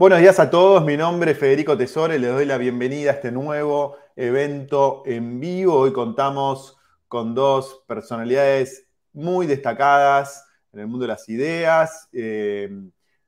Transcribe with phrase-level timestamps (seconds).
[0.00, 3.30] Buenos días a todos, mi nombre es Federico Tesore, les doy la bienvenida a este
[3.30, 5.74] nuevo evento en vivo.
[5.74, 12.70] Hoy contamos con dos personalidades muy destacadas en el mundo de las ideas, eh,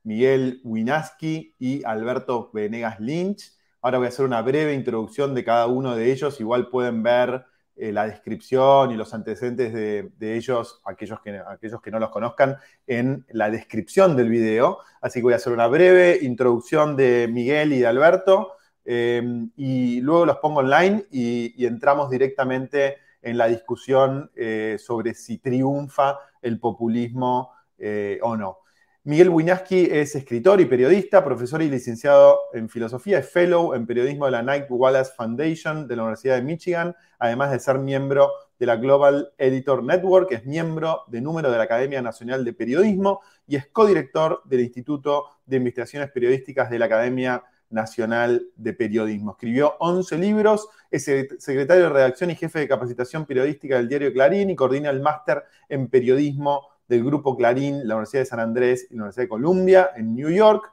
[0.01, 3.53] Miguel Winaski y Alberto Venegas Lynch.
[3.79, 7.45] Ahora voy a hacer una breve introducción de cada uno de ellos, igual pueden ver
[7.75, 12.57] eh, la descripción y los antecedentes de, ellos, aquellos que, aquellos que no los conozcan,
[12.85, 14.77] en la descripción del video.
[15.01, 18.53] Así que voy a hacer una breve introducción de Miguel y de Alberto
[18.85, 25.39] em, y luego los pongo online y, entramos directamente en la discusión eh, sobre si
[25.39, 28.59] triunfa el populismo eh, o no.
[29.05, 34.23] Miguel Winaski es escritor y periodista, profesor y licenciado en filosofía, es fellow en periodismo
[34.23, 38.65] de la Knight Wallace Foundation de la Universidad de Michigan, además de ser miembro de
[38.65, 43.57] la Global Editor Network, es miembro de número de la Academia Nacional de Periodismo y
[43.57, 49.31] es codirector del Instituto de Investigaciones Periodísticas de la Academia Nacional de Periodismo.
[49.31, 54.49] Escribió 11 libros, es secretario de redacción y jefe de capacitación periodística del diario Clarín
[54.49, 58.95] y coordina el máster en periodismo del Grupo Clarín, la Universidad de San Andrés y
[58.95, 60.71] la Universidad de Columbia en New York.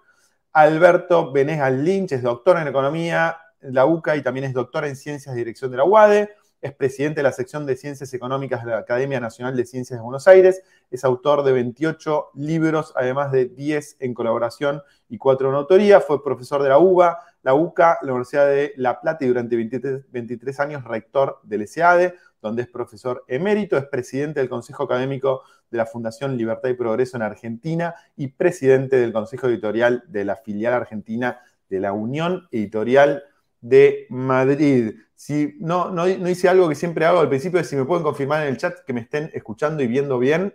[0.52, 4.96] Alberto Benegas Lynch es doctor en Economía en la UCA y también es doctor en
[4.96, 6.30] Ciencias de Dirección de la UADE.
[6.60, 10.02] Es presidente de la sección de Ciencias Económicas de la Academia Nacional de Ciencias de
[10.02, 10.62] Buenos Aires.
[10.90, 16.00] Es autor de 28 libros, además de 10 en colaboración y 4 en autoría.
[16.00, 20.10] Fue profesor de la UBA, la UCA, la Universidad de La Plata y durante 23,
[20.10, 25.78] 23 años rector del SEADE donde es profesor emérito, es presidente del Consejo Académico de
[25.78, 30.74] la Fundación Libertad y Progreso en Argentina y presidente del Consejo Editorial de la filial
[30.74, 33.22] argentina de la Unión Editorial
[33.60, 34.94] de Madrid.
[35.14, 38.48] Si no, no, hice algo que siempre hago al principio, si me pueden confirmar en
[38.48, 40.54] el chat que me estén escuchando y viendo bien,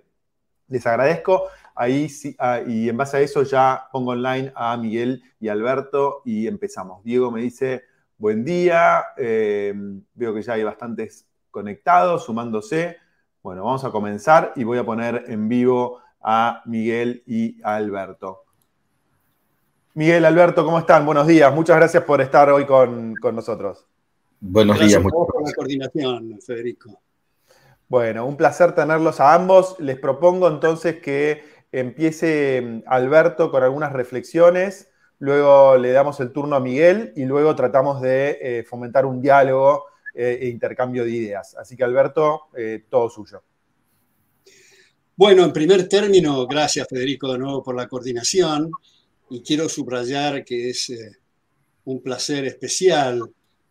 [0.68, 1.48] les agradezco.
[1.76, 2.08] Ahí
[2.40, 7.04] ah, y en base a eso ya pongo online a Miguel y Alberto y empezamos.
[7.04, 7.84] Diego me dice,
[8.18, 9.74] buen día, eh,
[10.14, 12.98] veo que ya hay bastantes conectados, sumándose.
[13.42, 18.44] Bueno, vamos a comenzar y voy a poner en vivo a Miguel y a Alberto.
[19.94, 21.06] Miguel, Alberto, ¿cómo están?
[21.06, 21.56] Buenos días.
[21.56, 23.88] Muchas gracias por estar hoy con, nosotros.
[24.42, 25.02] Buenos días.
[25.02, 27.00] Muchas por la coordinación, Federico.
[27.88, 29.80] Bueno, un placer tenerlos a ambos.
[29.80, 31.42] Les propongo entonces que
[31.72, 37.56] empiece mm, Alberto con algunas reflexiones, luego le damos el turno a Miguel y luego
[37.56, 41.56] tratamos de eh, fomentar un diálogo e intercambio de ideas.
[41.56, 43.44] Así que Alberto, eh, todo suyo.
[45.16, 48.72] Bueno, en primer término, gracias Federico de nuevo por la coordinación
[49.30, 51.12] y quiero subrayar que es eh,
[51.86, 53.22] un placer especial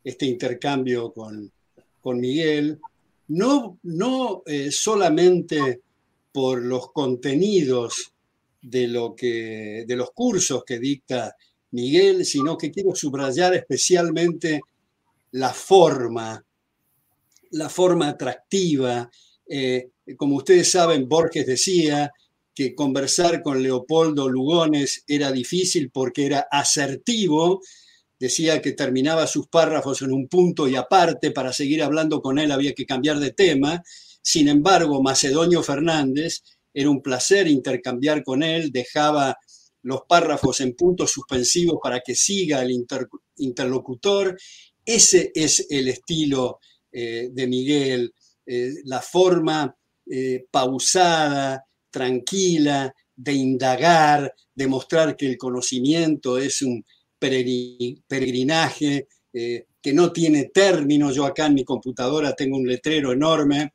[0.03, 1.51] este intercambio con,
[2.01, 2.79] con Miguel,
[3.29, 5.81] no, no solamente
[6.31, 8.13] por los contenidos
[8.61, 11.37] de, lo que, de los cursos que dicta
[11.71, 14.61] Miguel, sino que quiero subrayar especialmente
[15.35, 16.45] la forma,
[17.51, 19.11] la forma atractiva.
[19.49, 22.13] Eh, como ustedes saben, Borges decía
[22.55, 27.61] que conversar con Leopoldo Lugones era difícil porque era asertivo,
[28.17, 32.53] decía que terminaba sus párrafos en un punto y aparte, para seguir hablando con él
[32.53, 33.83] había que cambiar de tema.
[34.23, 39.37] Sin embargo, Macedonio Fernández era un placer intercambiar con él, dejaba
[39.83, 42.71] los párrafos en puntos suspensivos para que siga el
[43.37, 44.37] interlocutor
[44.85, 46.59] ese es el estilo
[46.93, 48.15] eh, de Miguel,
[48.47, 49.75] eh, la forma
[50.07, 56.85] eh, pausada, tranquila, de indagar, de mostrar que el conocimiento es un
[57.19, 61.11] peregrinaje que no tiene término.
[61.11, 63.73] Yo acá en mi computadora tengo un letrero enorme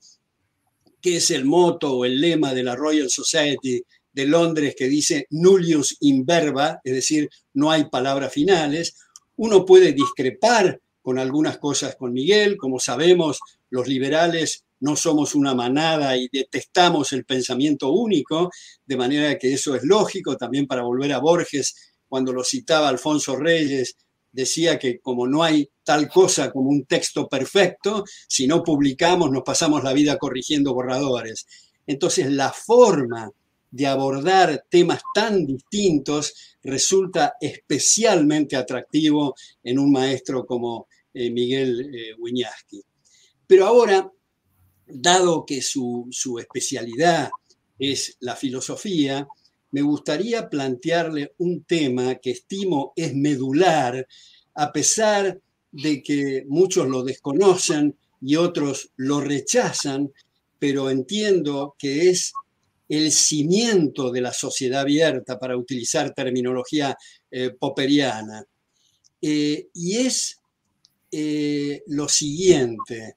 [1.02, 3.82] que es el moto o el lema de la Royal Society
[4.12, 8.96] de Londres que dice nullius in verba, es decir, no hay palabras finales.
[9.36, 12.58] Uno puede discrepar con algunas cosas con Miguel.
[12.58, 13.40] Como sabemos,
[13.70, 18.50] los liberales no somos una manada y detestamos el pensamiento único,
[18.86, 20.38] de manera que eso es lógico.
[20.38, 23.96] También para volver a Borges, cuando lo citaba Alfonso Reyes,
[24.32, 29.44] decía que como no hay tal cosa como un texto perfecto, si no publicamos nos
[29.44, 31.48] pasamos la vida corrigiendo borradores.
[31.88, 33.32] Entonces la forma
[33.72, 42.16] de abordar temas tan distintos resulta especialmente atractivo en un maestro como eh, Miguel eh,
[43.48, 44.12] Pero ahora,
[44.88, 47.30] dado que su especialidad
[47.78, 49.28] es la filosofía,
[49.72, 54.08] me gustaría plantearle un tema que estimo es medular,
[54.56, 55.40] a pesar
[55.72, 60.12] de que muchos lo desconocen y otros lo rechazan,
[60.58, 62.34] pero entiendo que es
[62.90, 66.98] el cimiento de la sociedad abierta, para utilizar terminología
[67.32, 68.44] eh, popperiana.
[69.22, 70.36] Eh, y es
[71.88, 73.16] lo siguiente.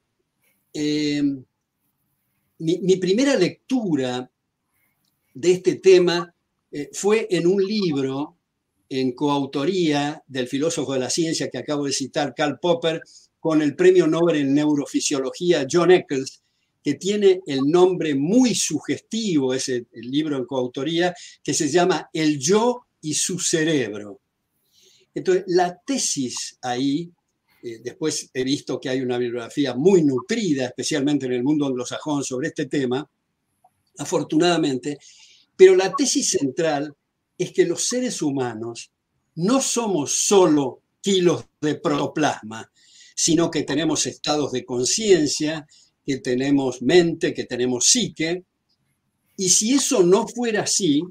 [2.57, 4.31] mi, primera lectura
[5.35, 6.33] de este tema
[6.91, 8.39] fue en un libro
[8.89, 13.01] en coautoría del filósofo de la ciencia que acabo de citar, Karl Popper,
[13.39, 16.42] con el premio Nobel en neurofisiología John Eccles,
[16.83, 22.87] que tiene el nombre muy sugestivo, ese libro en coautoría, que se llama El yo
[23.01, 24.19] y su cerebro.
[25.15, 27.11] Entonces, la tesis ahí,
[27.61, 32.23] eh, después he visto que hay una bibliografía muy nutrida, especialmente en el mundo anglosajón,
[32.23, 33.07] sobre este tema,
[33.97, 34.97] afortunadamente,
[35.55, 36.95] pero la tesis central
[37.37, 38.91] es que los seres humanos
[39.35, 42.71] no somos solo kilos de protoplasma,
[43.15, 45.67] sino que tenemos estados de conciencia,
[46.05, 48.43] que tenemos mente, que tenemos psique.
[49.37, 51.01] Y si eso no fuera así,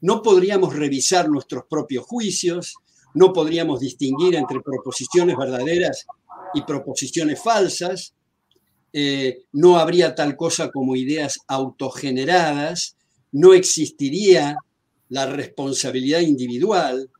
[0.00, 2.74] no podríamos revisar nuestros propios juicios,
[3.14, 6.06] no podríamos distinguir entre proposiciones verdaderas
[6.54, 8.14] y proposiciones falsas,
[8.92, 12.96] eh, no habría tal cosa como ideas autogeneradas,
[13.32, 14.56] no existiría
[15.08, 17.10] la responsabilidad individual,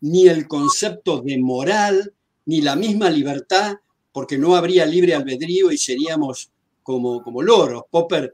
[0.00, 2.12] ni el concepto de moral,
[2.44, 3.76] ni la misma libertad,
[4.12, 6.50] porque no habría libre albedrío y seríamos
[6.86, 7.82] como, como loros.
[7.90, 8.32] Popper,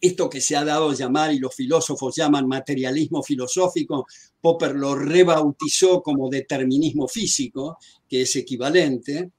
[0.00, 4.06] esto que se ha dado a llamar y los filósofos llaman materialismo filosófico,
[4.40, 7.78] Popper lo rebautizó como determinismo físico,
[8.08, 9.32] que es equivalente,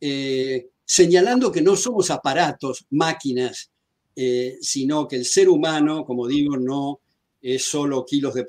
[0.00, 3.72] eh, señalando que no somos aparatos, máquinas,
[4.14, 7.00] eh, sino que el ser humano, como digo, no
[7.42, 8.46] es solo kilos de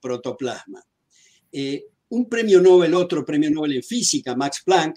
[0.00, 0.82] protoplasma.
[1.52, 4.96] Eh, un premio Nobel, otro premio Nobel en física, Max Planck,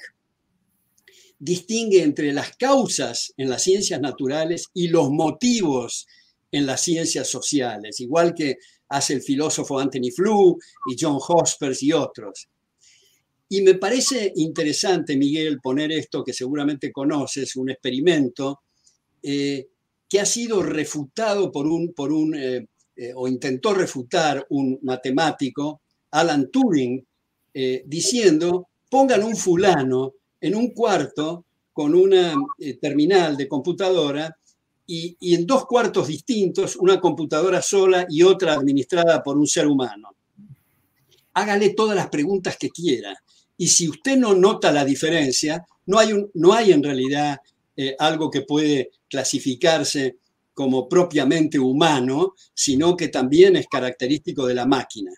[1.40, 6.08] distingue entre las causas en las ciencias naturales y los motivos
[6.52, 8.58] en las ciencias sociales, igual que
[8.90, 10.58] hace el filósofo Anthony Flew
[10.90, 12.48] y John Hospers y otros.
[13.50, 18.62] Y me parece interesante, Miguel, poner esto que seguramente conoces, un experimento
[19.24, 19.68] eh,
[20.10, 25.82] que ha sido refutado por un, eh, eh, o intentó refutar un matemático,
[26.12, 27.06] Alan Turing,
[27.86, 34.36] diciendo, pongan un fulano en un cuarto con una eh, terminal de computadora
[34.86, 40.16] y, en dos cuartos distintos, una computadora sola y otra administrada por un ser humano.
[41.34, 43.16] Hágale todas las preguntas que quiera.
[43.58, 47.38] Y si usted no nota la diferencia, no hay, no hay en realidad
[48.00, 50.18] algo que puede clasificarse
[50.58, 55.12] como propiamente humano, sino que también es característico de la máquina.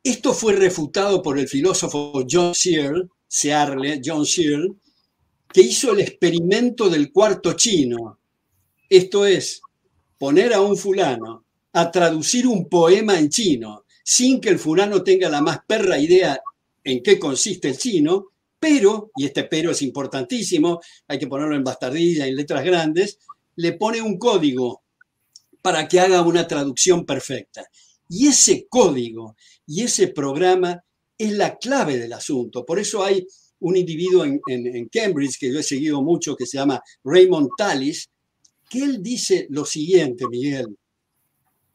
[0.00, 4.76] Esto fue refutado por el filósofo John Searle, Searle John Searle,
[5.52, 8.20] que hizo el experimento del cuarto chino.
[8.88, 9.60] Esto es,
[10.16, 15.28] poner a un fulano a traducir un poema en chino sin que el fulano tenga
[15.28, 16.38] la más perra idea
[16.84, 18.26] en qué consiste el chino,
[18.60, 23.18] pero, y este pero es importantísimo, hay que ponerlo en bastardilla, en letras grandes,
[23.56, 24.84] le pone un código
[25.60, 27.64] para que haga una traducción perfecta.
[28.08, 29.34] Y ese código
[29.66, 30.84] y ese programa
[31.16, 32.64] es la clave del asunto.
[32.64, 33.26] Por eso hay
[33.60, 38.10] un individuo en, Cambridge que yo he seguido mucho, que se llama Raymond Tallis,
[38.68, 40.76] que él dice lo siguiente, Miguel.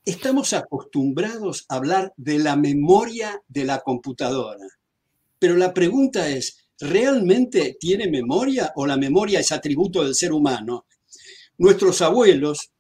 [0.06, 4.66] Estamos acostumbrados a hablar de la memoria de la computadora.
[5.38, 10.86] Pero la pregunta es, ¿realmente tiene memoria o la memoria es atributo del ser humano?
[11.60, 12.72] nuestros abuelos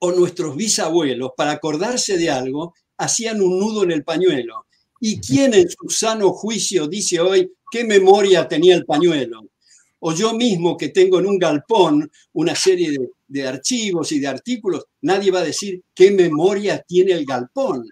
[0.00, 4.66] o nuestros bisabuelos, para acordarse de algo, hacían un nudo en el pañuelo.
[5.00, 9.48] ¿Y quién en su sano juicio dice hoy qué memoria tenía el pañuelo?
[10.00, 14.84] O yo mismo que tengo en un galpón una serie de, archivos y de artículos,
[15.02, 17.88] nadie va a decir qué memoria tiene el galpón.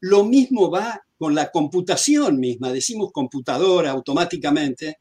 [0.00, 4.98] Lo mismo va con la computación misma, decimos computadora automáticamente,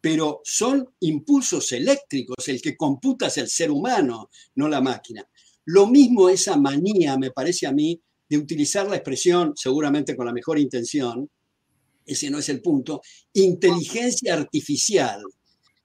[0.00, 5.26] pero son impulsos eléctricos, el que computa es el ser humano, no la máquina.
[5.66, 7.98] Lo mismo esa manía, me parece a mí,
[8.32, 11.28] de utilizar la expresión, seguramente con la mejor intención,
[12.06, 13.02] ese no es el punto,
[13.34, 15.22] inteligencia artificial.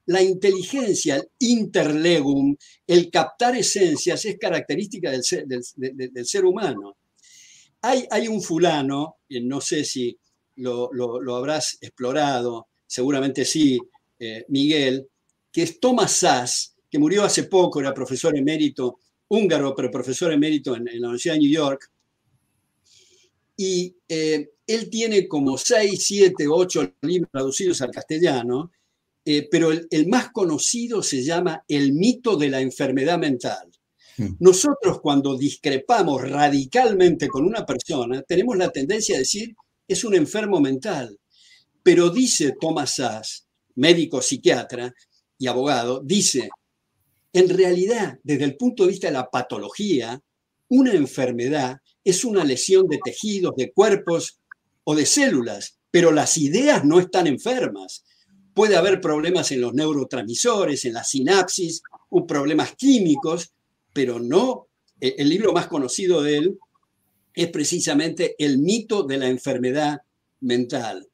[0.06, 2.56] La inteligencia, el interlegum,
[2.88, 5.25] el captar esencias, es característica del
[6.25, 6.96] ser, humano.
[7.82, 10.18] Hay, hay, un fulano, no sé si
[10.56, 13.77] lo, lo habrás explorado, seguramente sí,
[14.18, 15.06] eh, Miguel,
[15.51, 20.77] que es Thomas Sass, que murió hace poco, era profesor emérito húngaro, pero profesor emérito
[20.77, 21.92] en la Universidad de New York.
[23.58, 28.72] Y eh, él tiene como 6, 7, 8 libros traducidos al castellano,
[29.26, 33.70] eh, pero el, el, más conocido se llama El mito de la enfermedad mental.
[34.18, 34.36] Mm.
[34.40, 39.56] Nosotros cuando discrepamos radicalmente con una persona, tenemos la tendencia a decir,
[39.88, 41.18] es un enfermo mental.
[41.84, 44.94] Pero dice Thomas Sass, médico psiquiatra
[45.38, 46.50] y abogado, dice,
[47.32, 50.20] en realidad, desde el punto de vista de la patología,
[50.70, 51.78] una enfermedad
[52.10, 54.40] es una lesión de tejidos, de cuerpos
[54.84, 58.04] o de células, pero las ideas no están enfermas.
[58.54, 61.82] Puede haber problemas en los neurotransmisores, en la sinapsis,
[62.28, 63.52] problemas químicos,
[63.94, 64.68] pero no,
[65.00, 66.60] eh, el libro más conocido de él
[67.34, 70.00] es precisamente El mito de la enfermedad
[70.42, 71.08] mental.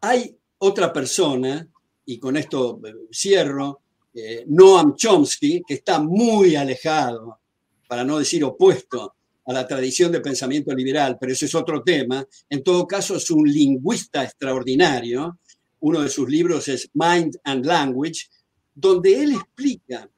[0.00, 1.68] Hay otra persona,
[2.04, 3.80] y con esto eh, cierro,
[4.14, 7.38] eh, Noam Chomsky, que está muy alejado,
[7.86, 12.26] para no decir opuesto, a la tradición de pensamiento liberal, pero ese es otro tema.
[12.48, 15.38] En todo caso, es un lingüista extraordinario.
[15.80, 18.28] Uno de sus libros es Mind and Language,
[18.74, 20.08] donde él explica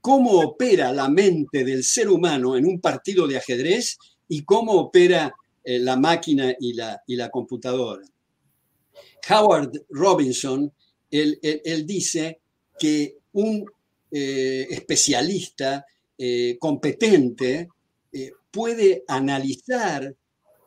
[0.00, 3.96] cómo opera la mente del ser humano en un partido de ajedrez
[4.28, 8.02] y cómo opera eh, la máquina y la, y la computadora.
[9.30, 10.72] Howard Robinson,
[11.08, 11.38] él,
[11.86, 12.40] dice
[12.78, 13.64] que un
[14.10, 15.86] eh, especialista
[16.18, 17.68] eh, competente
[18.52, 20.14] puede analizar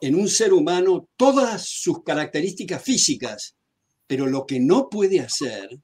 [0.02, 3.56] en un ser humano todas sus características físicas,
[4.08, 5.80] pero lo que no puede hacer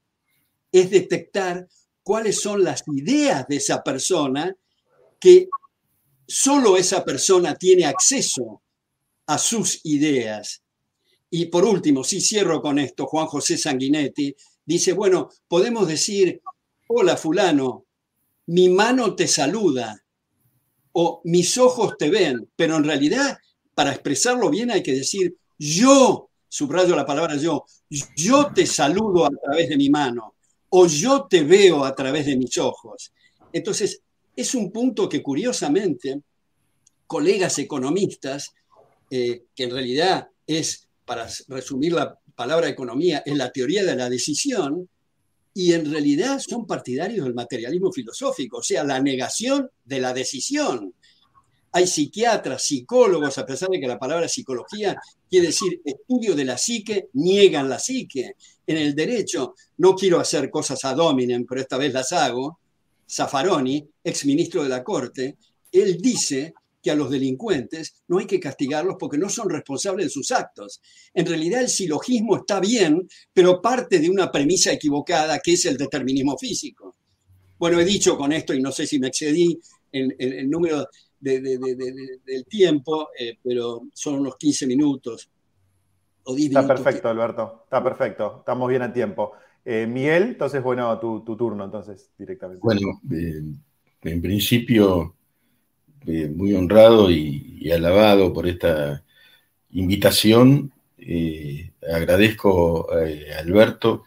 [0.71, 1.67] es detectar
[2.03, 4.53] cuáles son las ideas de esa persona
[5.19, 5.47] que
[6.27, 8.61] solo esa persona tiene acceso
[9.27, 10.63] a sus ideas.
[11.29, 16.41] Y por último, si cierro con esto, Juan José Sanguinetti dice, bueno, podemos decir,
[16.87, 17.85] hola fulano,
[18.47, 20.00] mi mano te saluda
[20.93, 23.37] o mis ojos te ven, pero en realidad
[23.73, 27.65] para expresarlo bien hay que decir, yo, subrayo la palabra yo,
[28.15, 30.35] yo te saludo a través de mi mano
[30.69, 33.11] o yo te veo a través de mis ojos.
[33.51, 34.01] Entonces,
[34.35, 36.21] es un punto que curiosamente
[37.07, 38.53] colegas economistas,
[39.09, 44.09] eh, que en realidad es, para resumir la palabra economía, es la teoría de la
[44.09, 44.89] decisión,
[45.53, 50.93] y en realidad son partidarios del materialismo filosófico, o sea, la negación de la decisión.
[51.73, 56.57] Hay psiquiatras, psicólogos, a pesar de que la palabra psicología quiere decir estudio de la
[56.57, 58.35] psique, niegan la psique.
[58.67, 62.59] En el derecho, no quiero hacer cosas ad hominem, pero esta vez las hago.
[63.09, 65.37] Zaffaroni, ex ministro de la Corte,
[65.71, 70.09] él dice que a los delincuentes no hay que castigarlos porque no son responsables de
[70.09, 70.81] sus actos.
[71.13, 75.77] En realidad el silogismo está bien, pero parte de una premisa equivocada que es el
[75.77, 76.95] determinismo físico.
[77.57, 79.59] Bueno, he dicho con esto, y no sé si me excedí
[79.91, 80.87] en, el número
[81.19, 85.29] del tiempo, eh, pero son unos 15 minutos
[86.23, 89.33] o 10 Está perfecto, Alberto, está perfecto, estamos bien a tiempo.
[89.63, 92.61] Eh, Miguel, entonces, bueno, tu, turno, entonces, directamente.
[92.63, 93.43] Bueno, eh,
[94.03, 95.15] en principio
[96.07, 99.03] eh, muy honrado y, alabado por esta
[99.71, 100.71] invitación.
[100.97, 104.03] Eh, agradezco a Alberto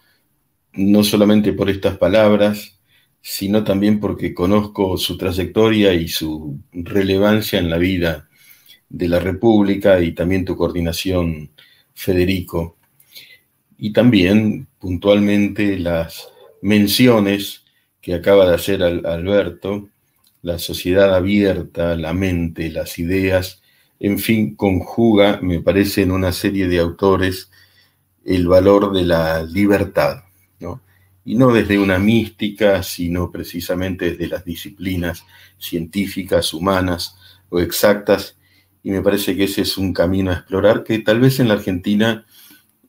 [0.74, 2.80] no solamente por estas palabras,
[3.20, 8.28] sino también porque conozco su trayectoria y su relevancia en la vida
[8.88, 11.50] de la República y también tu coordinación,
[11.94, 12.76] Federico.
[13.78, 16.28] Y también puntualmente las
[16.60, 17.64] menciones
[18.00, 19.88] que acaba de hacer Alberto
[20.44, 23.62] la sociedad abierta, la mente, las ideas,
[23.98, 27.50] en fin, conjuga, me parece, en una serie de autores
[28.26, 30.24] el valor de la libertad,
[30.60, 30.82] ¿no?
[31.24, 35.24] Y no desde una mística, sino precisamente desde las disciplinas
[35.58, 37.16] científicas, humanas
[37.48, 38.36] o exactas,
[38.82, 41.54] y me parece que ese es un camino a explorar que tal vez en la
[41.54, 42.26] Argentina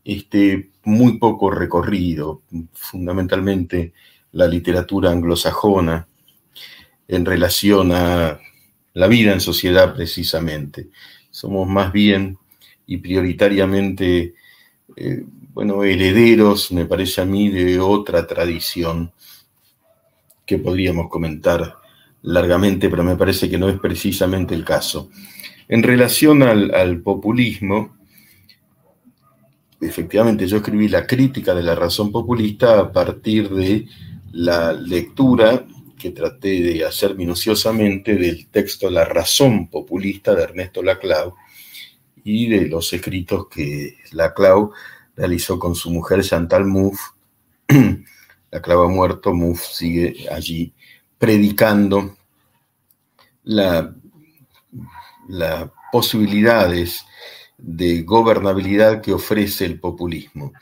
[0.04, 2.42] esté muy poco recorrido,
[2.74, 3.94] fundamentalmente
[4.34, 6.10] la literatura anglosajona,
[7.08, 8.40] en relación a
[8.94, 10.88] la vida en sociedad precisamente.
[11.30, 12.38] Somos más bien
[12.88, 14.34] y prioritariamente,
[14.96, 19.12] eh, bueno, herederos, me parece a mí, de otra tradición
[20.46, 21.76] que podríamos comentar
[22.22, 25.10] largamente, pero me parece que no es precisamente el caso.
[25.68, 27.96] En relación al, al populismo,
[29.82, 33.88] efectivamente yo escribí la crítica de la razón populista a partir de
[34.32, 35.66] la lectura
[36.06, 41.34] que traté de hacer minuciosamente del texto La razón populista de Ernesto Laclau
[42.24, 44.72] y de los escritos que Laclau
[45.16, 47.02] realizó con su mujer Chantal Mouffe.
[48.52, 50.74] Laclau ha muerto, Mouffe sigue allí
[51.18, 52.16] predicando
[53.42, 53.88] las
[55.92, 57.04] posibilidades
[57.58, 60.54] de gobernabilidad que ofrece el populismo.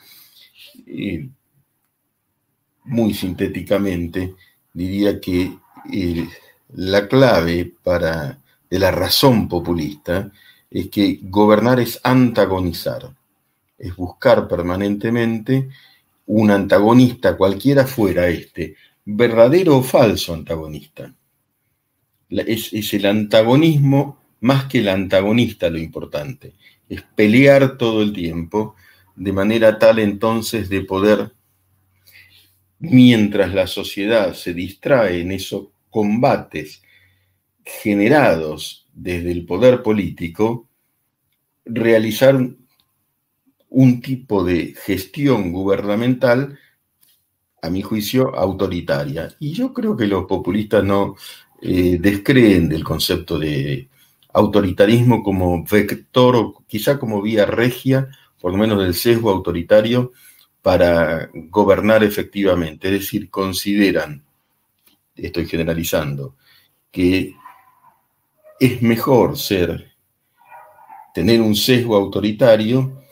[2.85, 4.35] muy sintéticamente,
[4.73, 5.57] diría que
[6.75, 8.39] la clave para,
[8.69, 10.31] de la razón populista
[10.69, 13.13] es que gobernar es antagonizar,
[13.77, 15.69] es buscar permanentemente
[16.25, 18.75] un antagonista, cualquiera fuera este,
[19.05, 21.13] verdadero o falso antagonista.
[22.29, 26.53] Es, el antagonismo más que el antagonista lo importante.
[26.89, 28.75] Es pelear todo el tiempo
[29.15, 31.31] de manera tal entonces de poder,
[32.83, 36.83] mientras la sociedad se distrae en esos combates
[37.63, 40.67] generados desde el poder político,
[41.63, 42.35] realizar
[43.69, 46.59] un tipo de gestión gubernamental,
[47.61, 49.33] a mi juicio, autoritaria.
[49.39, 51.15] Y yo creo que los populistas no
[51.61, 53.87] eh, descreen del concepto de
[54.33, 58.09] autoritarismo como vector o quizá como vía regia,
[58.41, 60.11] por lo menos del sesgo autoritario,
[60.63, 62.87] para gobernar efectivamente.
[62.87, 64.23] Es decir, consideran,
[65.13, 66.37] estoy generalizando,
[66.89, 67.35] que
[68.59, 69.93] es mejor ser,
[71.13, 73.03] tener un sesgo autoritario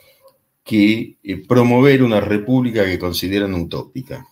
[0.64, 4.26] que eh, promover una república que consideran utópica.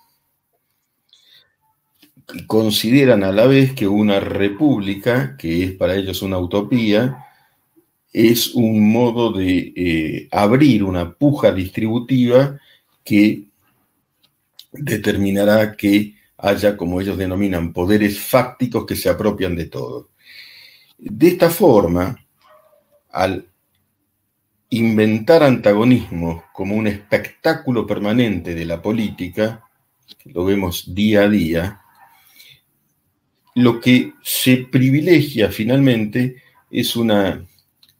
[2.46, 7.26] Consideran a la vez que una república, que es para ellos una utopía,
[8.12, 12.58] es un modo de eh, abrir una puja distributiva
[13.10, 13.42] que
[14.70, 20.10] determinará que haya, como ellos denominan, poderes fácticos que se apropian de todo.
[20.96, 22.24] De esta forma,
[23.10, 23.48] al
[24.68, 29.64] inventar antagonismo como un espectáculo permanente de la política,
[30.26, 31.80] lo vemos día a día,
[33.56, 36.36] lo que se privilegia finalmente
[36.70, 37.44] es una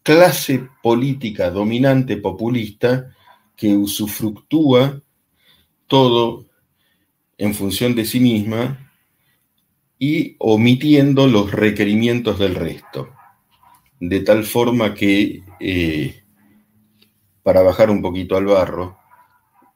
[0.05, 3.11] clase política dominante populista
[3.61, 5.03] que usufructúa
[5.87, 6.47] todo
[7.37, 8.91] en función de sí misma
[9.99, 13.11] y omitiendo los requerimientos del resto.
[14.01, 16.23] De tal forma que, eh,
[17.43, 18.97] para bajar un poquito al barro,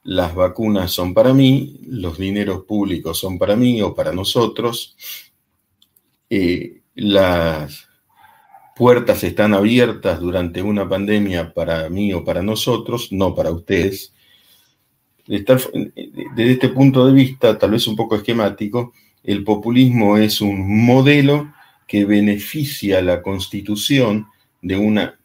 [0.03, 4.97] las vacunas son para mí, los dineros públicos son para mí o para nosotros,
[6.31, 7.87] eh, las
[8.75, 14.13] puertas están abiertas durante una pandemia para mí o para nosotros, no para ustedes.
[15.27, 21.55] Desde este punto de vista, tal vez un poco esquemático, el populismo es un modelo
[21.87, 24.27] que beneficia la constitución
[24.61, 25.19] de una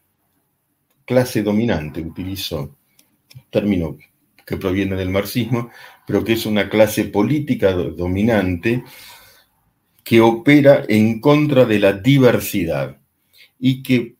[1.06, 2.76] clase dominante, utilizo
[3.50, 3.98] término
[4.46, 5.70] que proviene del marxismo,
[6.06, 8.84] pero que es una clase política dominante
[10.04, 12.99] que opera en contra de la diversidad
[13.60, 14.15] y que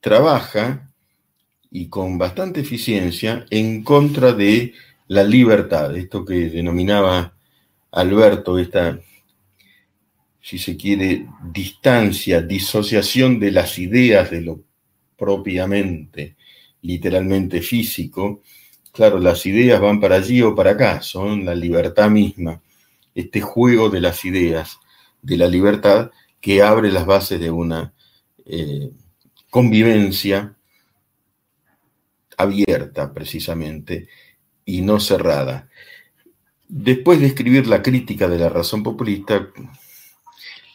[0.00, 0.90] trabaja
[1.70, 4.74] y con bastante eficiencia en contra de
[5.08, 7.34] la libertad, esto que denominaba
[7.92, 8.98] Alberto, esta,
[10.40, 14.60] si se quiere, distancia, disociación de las ideas de lo
[15.16, 16.36] propiamente,
[16.82, 18.42] literalmente físico,
[18.92, 22.62] claro, las ideas van para allí o para acá, son la libertad misma,
[23.14, 24.78] este juego de las ideas,
[25.20, 27.92] de la libertad que abre las bases de una
[28.46, 28.90] eh,
[29.50, 30.56] convivencia
[32.36, 34.08] abierta precisamente
[34.64, 35.68] y no cerrada.
[36.68, 39.48] Después de escribir la crítica de la razón populista,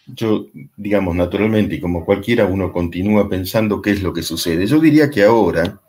[0.08, 4.68] yo, digamos, naturalmente, y como cualquiera, uno continúa pensando qué es lo que sucede.
[4.68, 5.82] Yo diría que ahora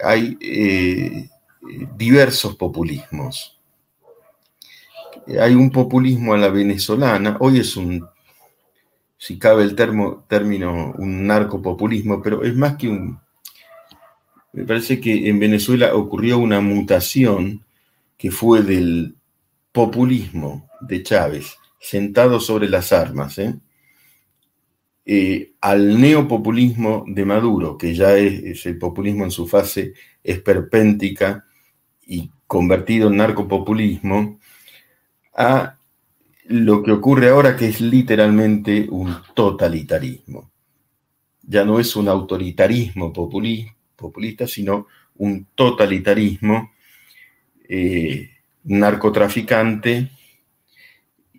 [0.00, 1.28] hay eh,
[1.96, 3.60] diversos populismos.
[5.40, 8.06] Hay un populismo a la venezolana, hoy es un,
[9.24, 13.18] si cabe el termo, término, un narcopopulismo, pero es más que un...
[14.52, 17.64] Me parece que en Venezuela ocurrió una mutación
[18.18, 19.14] que fue del
[19.72, 23.54] populismo de Chávez, sentado sobre las armas, ¿eh?
[25.06, 31.46] Eh, al neopopulismo de Maduro, que ya es, el populismo en su fase esperpéntica
[32.06, 34.38] y convertido en narcopopulismo,
[35.34, 35.78] a
[36.44, 40.50] lo que ocurre ahora que es literalmente un totalitarismo.
[41.42, 46.72] Ya no es un autoritarismo populista, sino un totalitarismo
[47.68, 48.30] eh,
[48.64, 50.10] narcotraficante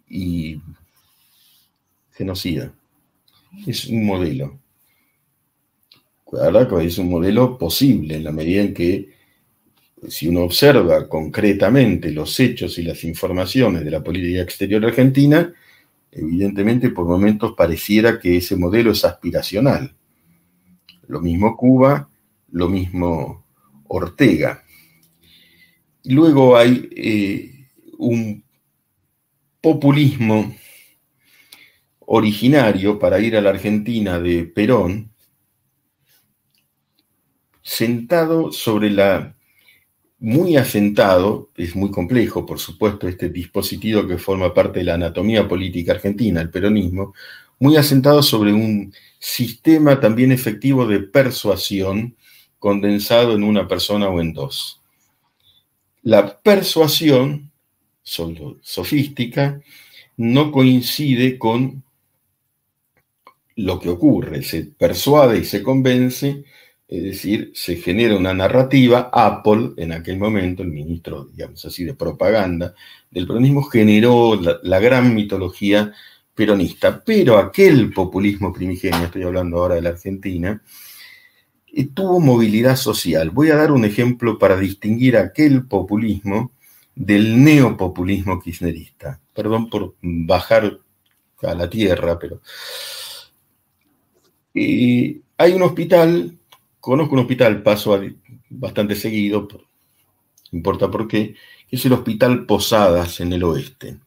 [0.10, 0.62] y
[2.14, 2.74] genocida.
[3.66, 4.60] Es un modelo.
[6.30, 9.15] Claro es un modelo posible en la medida en que
[10.10, 15.54] si uno observa concretamente los hechos y las informaciones de la política exterior argentina,
[16.12, 19.94] evidentemente por momentos pareciera que ese modelo es aspiracional.
[21.08, 22.10] Lo mismo Cuba,
[22.52, 23.46] lo mismo
[23.88, 24.64] Ortega.
[26.06, 28.44] Luego hay eh, un
[29.62, 30.56] populismo
[32.00, 35.12] originario para ir a la Argentina de Perón,
[37.62, 39.36] sentado sobre la,
[40.26, 45.48] muy asentado, es muy complejo, por supuesto, este dispositivo que forma parte de la anatomía
[45.48, 47.14] política argentina, el peronismo,
[47.60, 52.16] muy asentado sobre un sistema también efectivo de persuasión
[52.58, 54.82] condensado en una persona o en dos.
[56.02, 57.52] La persuasión
[58.02, 59.62] sofística
[60.18, 61.84] no coincide con
[63.58, 66.44] lo que ocurre, se persuade y se convence,
[66.88, 69.10] es decir, se genera una narrativa.
[69.12, 72.76] Apple, en aquel momento, el ministro, digamos así, de propaganda
[73.10, 75.94] del peronismo, generó la, gran mitología
[76.34, 80.62] peronista, pero aquel populismo primigenio, estoy hablando ahora de la Argentina,
[81.74, 83.32] eh, tuvo movilidad social.
[83.32, 86.52] Voy a dar un ejemplo para distinguir aquel populismo
[86.94, 89.20] del neopopulismo kirchnerista.
[89.34, 90.80] Perdón por bajar
[91.42, 92.42] a la tierra, pero
[94.56, 96.40] y hay un hospital,
[96.86, 98.00] conozco un hospital, paso
[98.48, 99.60] bastante seguido, no
[100.52, 101.34] importa por qué,
[101.68, 103.98] que es el Hospital Posadas en el oeste.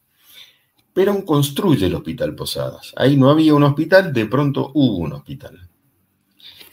[0.93, 2.93] Perón construye el Hospital Posadas.
[2.95, 5.67] Ahí no había un hospital, de pronto hubo un hospital.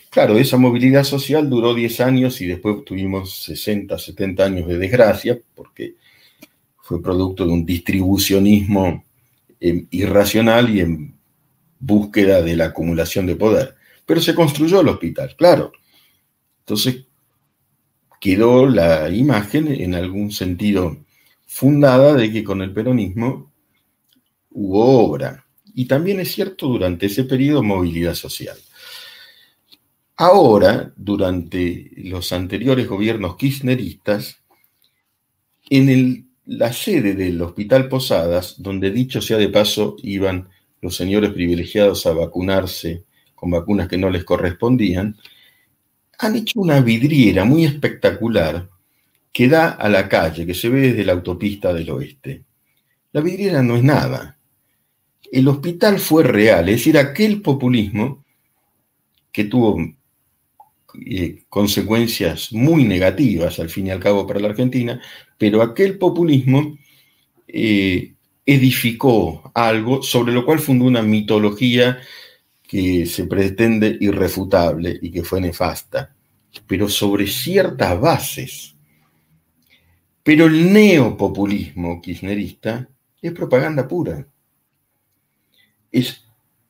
[0.09, 5.37] Claro, esa movilidad social duró 10 años y después tuvimos 60, 70 años de desgracia,
[5.57, 5.97] porque
[6.83, 9.05] fue producto de un distribucionismo
[9.61, 11.17] eh, irracional y en
[11.81, 13.75] búsqueda de la acumulación de poder.
[14.07, 15.73] Pero se construyó el hospital, claro.
[16.67, 17.05] Entonces
[18.21, 20.97] quedó la imagen en algún sentido
[21.47, 23.53] fundada de que con el peronismo
[24.51, 25.47] hubo obra.
[25.75, 28.59] Y también es cierto durante ese periodo movilidad social.
[30.17, 34.41] Ahora, durante los anteriores gobiernos kirchneristas,
[35.71, 40.49] en la sede del Hospital Posadas, donde dicho sea de paso, iban
[40.81, 43.05] los señores privilegiados a vacunarse
[43.37, 45.17] con vacunas que no les correspondían,
[46.19, 48.69] han hecho una vidriera muy espectacular
[49.33, 52.43] que da a la calle, que se ve desde la autopista del oeste.
[53.13, 54.39] La vidriera no es nada.
[55.31, 58.25] El hospital fue real, es decir, aquel populismo
[59.33, 59.79] que tuvo
[61.05, 65.01] eh, consecuencias muy negativas al fin y al cabo para la Argentina,
[65.37, 66.79] pero aquel populismo
[67.47, 68.15] eh,
[68.47, 71.99] edificó algo sobre lo cual fundó una mitología
[72.67, 76.15] que se pretende irrefutable y que fue nefasta,
[76.67, 78.75] pero sobre ciertas bases.
[80.23, 82.89] Pero el neopopulismo kirchnerista
[83.23, 84.27] es propaganda pura.
[85.93, 86.25] Es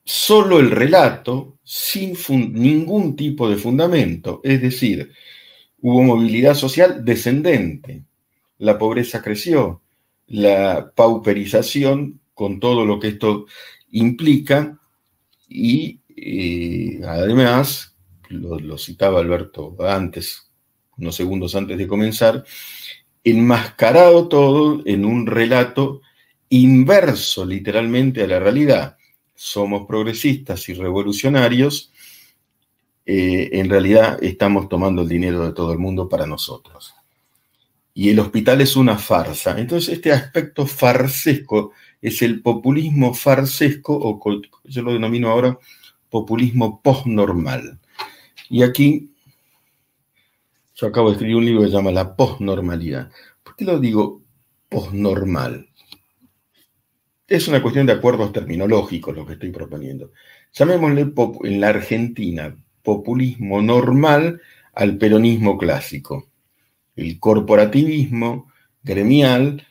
[0.05, 2.15] solo el relato sin
[2.53, 5.11] ningún tipo de fundamento, es decir,
[5.81, 8.05] hubo movilidad social descendente,
[8.59, 9.83] la pobreza creció,
[10.29, 13.47] la pauperización con todo lo que esto
[13.91, 14.79] implica
[15.49, 17.97] y eh, además,
[18.29, 20.51] lo, citaba Alberto antes,
[20.97, 22.45] unos segundos antes de comenzar,
[23.23, 26.01] enmascarado todo en un relato
[26.49, 28.97] inverso literalmente a la realidad.
[29.35, 31.93] Somos progresistas y revolucionarios,
[33.05, 36.97] eh, en realidad estamos tomando el dinero de todo el mundo para nosotros
[37.99, 39.59] y el hospital es una farsa.
[39.59, 41.73] Entonces este aspecto farsesco
[42.07, 44.21] es el populismo farsesco, o
[44.65, 45.59] yo lo denomino ahora
[46.09, 47.81] populismo postnormal.
[48.49, 49.11] Y aquí,
[50.77, 53.11] yo acabo de escribir un libro que se llama La postnormalidad.
[53.43, 54.23] ¿Por qué lo digo
[54.69, 55.69] postnormal?
[57.27, 60.13] Es una cuestión de acuerdos terminológicos lo que estoy proponiendo.
[60.53, 64.41] Llamémosle en la Argentina populismo normal
[64.75, 66.29] al peronismo clásico
[66.97, 68.51] el corporativismo
[68.83, 69.67] gremial,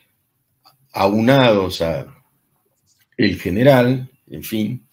[0.93, 2.14] aunados a
[3.17, 4.88] el general, en fin.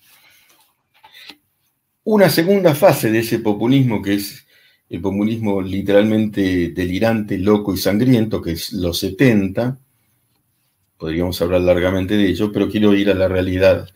[2.05, 4.47] Una segunda fase de ese populismo, que es
[4.89, 9.79] el populismo literalmente delirante, loco y sangriento, que es los 70,
[10.99, 13.89] podríamos hablar largamente de ello, pero quiero ir a la realidad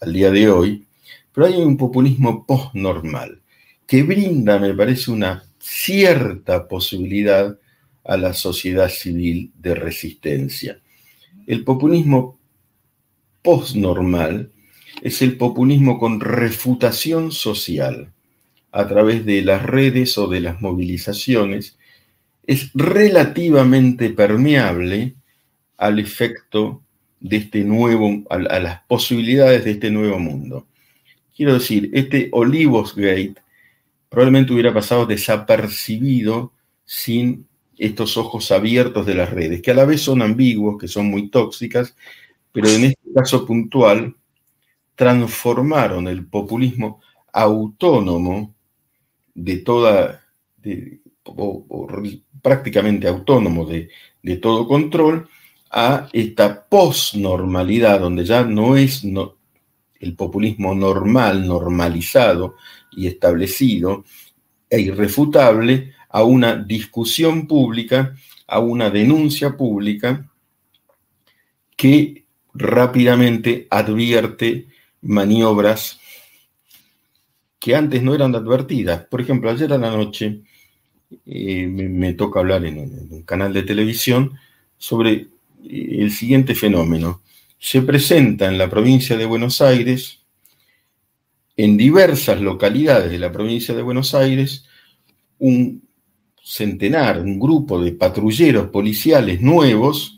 [0.00, 0.86] al día de hoy.
[1.32, 3.42] Pero hay un populismo postnormal
[3.86, 7.58] que brinda, me parece, una cierta posibilidad
[8.04, 10.80] a la sociedad civil de resistencia.
[11.46, 12.38] El populismo
[13.44, 14.50] postnormal
[15.02, 18.10] es el populismo con refutación social
[18.72, 21.78] a través de las redes o de las movilizaciones,
[22.46, 25.14] es relativamente permeable
[25.76, 26.82] al efecto
[27.20, 30.66] de este nuevo, a, las posibilidades de este nuevo mundo.
[31.36, 33.36] Quiero decir, este Olivos Gate
[34.08, 36.52] probablemente hubiera pasado desapercibido
[36.84, 41.06] sin estos ojos abiertos de las redes, que a la vez son ambiguos, que son
[41.06, 41.94] muy tóxicas,
[42.54, 44.14] pero en este caso puntual
[44.94, 47.00] transformaron el populismo
[47.32, 48.54] autónomo
[49.34, 50.24] de toda,
[52.40, 53.88] prácticamente autónomo de,
[54.22, 55.28] de, todo control,
[55.68, 59.02] a esta posnormalidad, donde ya no es
[59.98, 62.54] el populismo normal, normalizado
[62.92, 64.04] y establecido
[64.70, 68.14] e irrefutable, a una discusión pública,
[68.46, 70.30] a una denuncia pública
[71.76, 72.23] que
[72.54, 74.68] rápidamente advierte
[75.02, 76.00] maniobras
[77.58, 79.04] que antes no eran advertidas.
[79.06, 80.42] Por ejemplo, ayer a la noche
[81.26, 84.32] eh, me, toca hablar en un, canal de televisión
[84.78, 85.28] sobre
[85.64, 87.22] eh, el siguiente fenómeno.
[87.58, 90.20] Se presenta en la provincia de Buenos Aires,
[91.56, 94.66] en diversas localidades de la provincia de Buenos Aires,
[95.38, 95.82] un
[96.44, 100.13] centenar, un grupo de patrulleros policiales nuevos,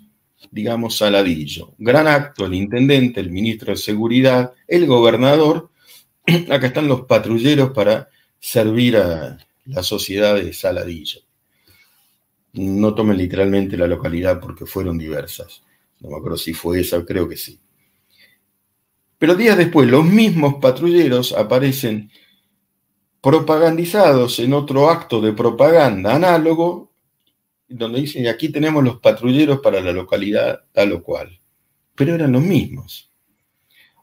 [0.51, 1.75] digamos, saladillo.
[1.79, 5.71] Gran acto, el intendente, el ministro de Seguridad, el gobernador.
[6.51, 11.21] Acá están los patrulleros para servir a la sociedad de Saladillo.
[12.53, 15.63] No tomen literalmente la localidad porque fueron diversas.
[16.01, 17.59] No me acuerdo si fue esa, creo que sí.
[19.19, 22.11] Pero días después, los mismos patrulleros aparecen
[23.21, 26.86] propagandizados en otro acto de propaganda análogo
[27.69, 31.41] donde dicen, aquí tenemos los patrulleros para la localidad tal o cual.
[31.95, 33.11] Pero eran los mismos.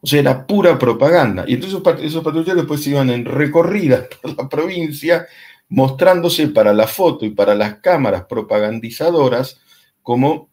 [0.01, 1.45] O sea, era pura propaganda.
[1.47, 5.27] Y entonces esos patrulleros después iban en recorridas por la provincia,
[5.69, 9.61] mostrándose para la foto y para las cámaras propagandizadoras
[10.01, 10.49] como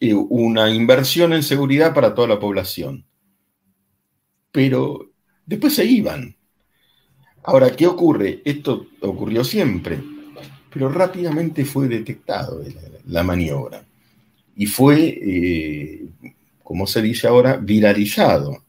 [0.00, 3.04] eh, una inversión en seguridad para toda la población.
[4.50, 5.10] Pero
[5.44, 6.36] después se iban.
[7.44, 8.40] Ahora, ¿qué ocurre?
[8.44, 10.00] Esto ocurrió siempre
[10.72, 12.62] pero rápidamente fue detectado
[13.06, 13.84] la, maniobra
[14.56, 16.06] y fue, eh,
[16.62, 18.62] como se dice ahora, viralizado.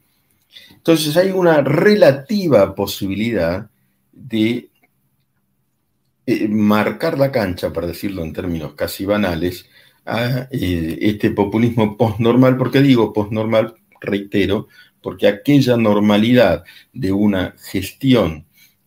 [0.72, 3.70] Entonces hay una relativa posibilidad
[4.12, 4.70] de
[6.26, 9.66] eh, marcar la cancha, para decirlo en términos casi banales,
[10.06, 12.58] a eh, este populismo postnormal.
[12.58, 13.76] ¿Por qué digo postnormal?
[14.02, 14.68] Reitero,
[15.02, 18.46] porque aquella normalidad de una gestión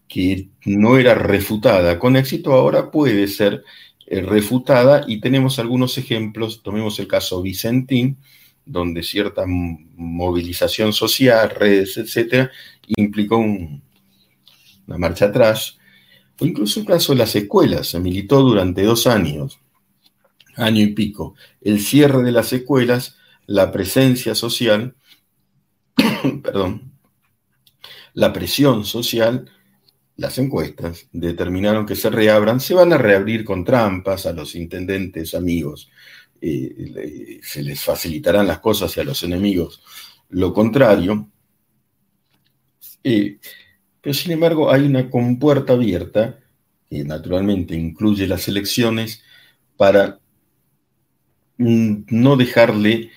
[0.08, 1.98] que no era refutada.
[1.98, 3.64] Con éxito, ahora puede ser
[4.06, 8.18] eh, refutada y tenemos algunos ejemplos, tomemos el caso Vicentín,
[8.64, 12.50] donde cierta movilización social, redes, etcétera,
[12.86, 13.80] implicó una
[14.98, 15.78] marcha atrás,
[16.38, 19.58] o incluso el caso de las escuelas, se militó durante dos años,
[20.56, 23.16] año y pico, el cierre de las escuelas,
[23.46, 24.94] la presencia social,
[26.42, 26.92] perdón,
[28.14, 29.50] la presión social,
[30.16, 35.34] las encuestas determinaron que se reabran, se van a reabrir con trampas a los intendentes
[35.34, 35.90] amigos,
[36.40, 39.82] eh, se les facilitarán las cosas y a los enemigos
[40.28, 41.28] lo contrario.
[43.04, 43.38] Eh,
[44.00, 46.38] pero sin embargo hay una compuerta abierta,
[46.88, 49.22] que naturalmente incluye las elecciones,
[49.76, 50.18] para
[51.58, 53.10] no dejarle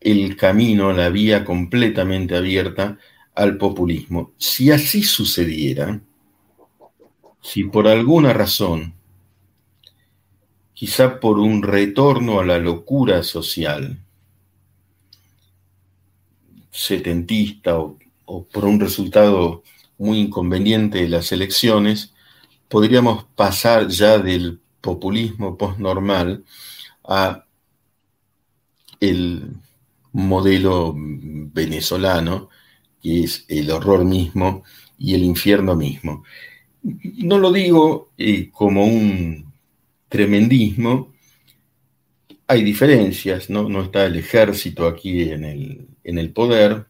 [0.00, 2.98] el camino, la vía completamente abierta
[3.36, 4.32] al populismo.
[4.38, 6.00] Si así sucediera,
[7.42, 8.94] si por alguna razón,
[10.72, 13.98] quizá por un retorno a la locura social,
[16.70, 17.98] setentista o,
[18.52, 19.62] por un resultado
[19.98, 22.14] muy inconveniente de las elecciones,
[22.68, 26.44] podríamos pasar ya del populismo postnormal
[27.04, 27.44] a
[28.98, 29.50] el
[30.12, 32.48] modelo venezolano
[33.02, 34.64] que es el horror mismo
[34.98, 36.24] y el infierno mismo.
[36.82, 39.52] No lo digo eh, como un
[40.08, 41.12] tremendismo,
[42.46, 43.68] hay diferencias, ¿no?
[43.68, 46.86] no está el ejército aquí en el, en el poder,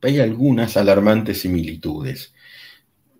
[0.00, 2.32] hay algunas alarmantes similitudes.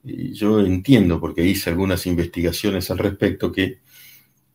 [0.02, 3.80] Yo entiendo, porque hice algunas investigaciones al respecto, que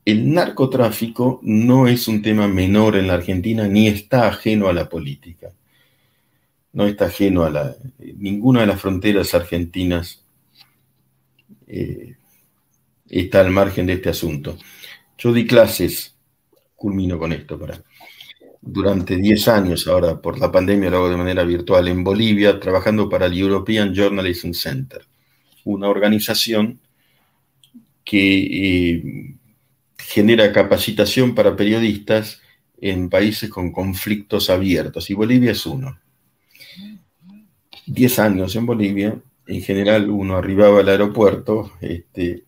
[0.06, 4.90] el narcotráfico no es un tema menor en la Argentina ni está ajeno a la
[4.90, 5.54] política
[6.74, 7.76] no está ajeno a la,
[8.18, 10.24] ninguna de las fronteras argentinas
[11.68, 12.16] eh,
[13.10, 14.58] está al margen de este asunto.
[15.18, 16.16] Yo di clases,
[16.76, 17.82] culmino con esto, para,
[18.62, 23.10] durante 10 años, ahora por la pandemia lo hago de manera virtual, en Bolivia, trabajando
[23.10, 25.06] para el European Journalism Center,
[25.66, 26.80] una organización
[28.04, 29.36] que eh,
[29.98, 32.42] genera capacitación para periodistas
[32.80, 36.01] en países con conflictos abiertos, y Bolivia es uno.
[37.88, 42.44] 10 años en Bolivia, en general uno arribaba al aeropuerto este,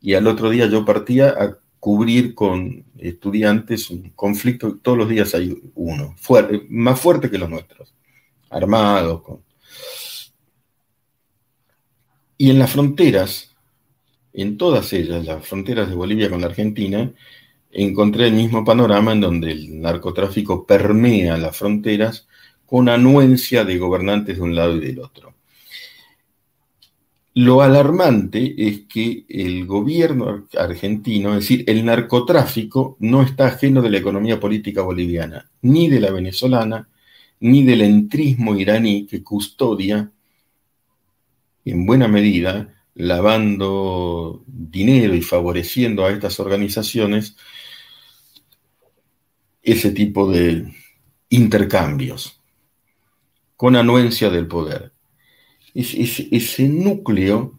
[0.00, 5.34] y al otro día yo partía a cubrir con estudiantes un conflicto, todos los días
[5.34, 6.16] hay uno,
[6.68, 7.94] más fuerte que los nuestros.
[8.50, 9.22] armados.
[12.38, 13.54] Y en las fronteras,
[14.32, 17.10] en todas ellas, las fronteras de Bolivia con la Argentina,
[17.70, 22.26] encontré el mismo panorama en donde el narcotráfico permea las fronteras
[22.66, 25.34] con anuencia de gobernantes de un lado y del otro.
[27.34, 33.90] Lo alarmante es que el gobierno argentino, es decir, el narcotráfico, no está ajeno de
[33.90, 36.88] la economía política boliviana, ni de la venezolana,
[37.40, 40.10] ni del entrismo iraní que custodia
[41.66, 47.36] en buena medida, lavando dinero y favoreciendo a estas organizaciones
[49.62, 50.72] ese tipo de
[51.28, 52.35] intercambios
[53.56, 54.92] con anuencia del poder
[55.76, 57.58] ese núcleo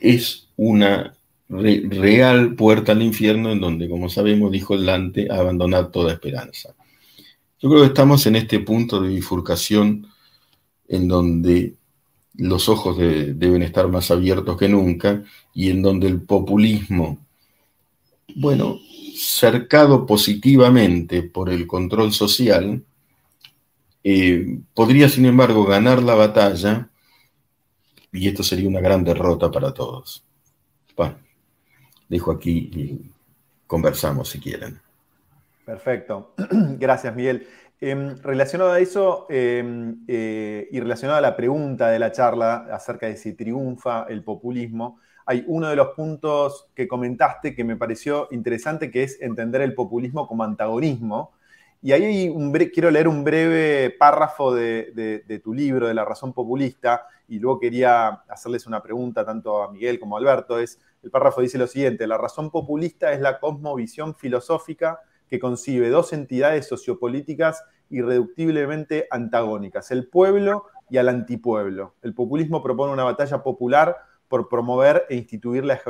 [0.00, 1.14] es una
[1.48, 6.74] real puerta al infierno en donde, como sabemos, dijo Dante, abandonar toda esperanza.
[7.60, 10.06] Yo creo que estamos en este punto de bifurcación
[10.88, 11.74] en donde
[12.34, 17.18] los ojos deben estar más abiertos que nunca y en donde el populismo,
[18.36, 18.78] bueno,
[19.16, 22.82] cercado positivamente por el control social,
[24.04, 26.90] eh, podría, sin embargo, ganar la batalla
[28.12, 30.24] y esto sería una gran derrota para todos.
[30.96, 31.16] Bueno,
[32.08, 33.12] dejo aquí y
[33.66, 34.80] conversamos si quieren.
[35.64, 36.34] Perfecto.
[36.78, 37.46] Gracias, Miguel.
[37.80, 43.06] Em, relacionado a eso em, eh, y relacionado a la pregunta de la charla acerca
[43.06, 48.28] de si triunfa el populismo, hay uno de los puntos que comentaste que me pareció
[48.30, 51.32] interesante, que es entender el populismo como antagonismo.
[51.80, 52.32] Y ahí
[52.72, 58.08] quiero leer un breve párrafo de, tu libro, de La razón populista, y luego quería
[58.28, 60.58] hacerles una pregunta tanto a Miguel como a Alberto.
[60.58, 65.90] Es, el párrafo dice lo siguiente, la razón populista es la cosmovisión filosófica que concibe
[65.90, 71.94] dos entidades sociopolíticas irreductibilmente antagónicas, el pueblo y al antipueblo.
[72.02, 73.96] El populismo propone una batalla popular
[74.28, 75.80] por promover e instituir la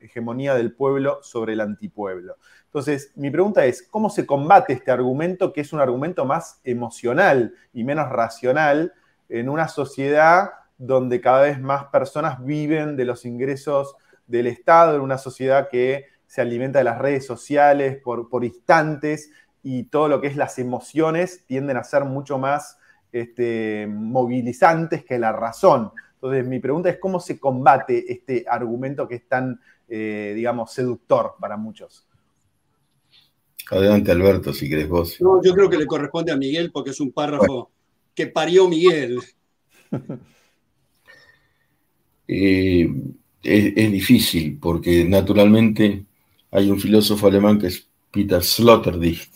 [0.00, 2.36] hegemonía del pueblo sobre el antipueblo.
[2.66, 7.54] Entonces, mi pregunta es, ¿cómo se combate este argumento que es un argumento más emocional
[7.72, 8.92] y menos racional
[9.28, 13.96] en una sociedad donde cada vez más personas viven de los ingresos
[14.26, 19.30] del Estado, en una sociedad que se alimenta de las redes sociales por, instantes
[19.62, 22.78] y todo lo que es las emociones tienden a ser mucho más
[23.12, 25.92] este, movilizantes que la razón.
[26.24, 31.34] Entonces, mi pregunta es cómo se combate este argumento que es tan, eh, digamos, seductor
[31.38, 32.06] para muchos.
[33.70, 35.20] Adelante, Alberto, si querés vos.
[35.20, 37.70] No, yo creo que le corresponde a Miguel porque es un párrafo
[38.14, 39.20] que parió Miguel.
[42.26, 42.88] Eh,
[43.42, 46.06] es, difícil porque naturalmente
[46.50, 49.30] hay un filósofo alemán que es Peter Sloterdijk,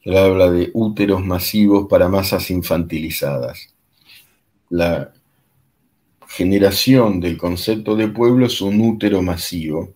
[0.00, 3.74] que habla de úteros masivos para masas infantilizadas.
[4.70, 5.12] La
[6.30, 9.92] generación del concepto de pueblo es un útero masivo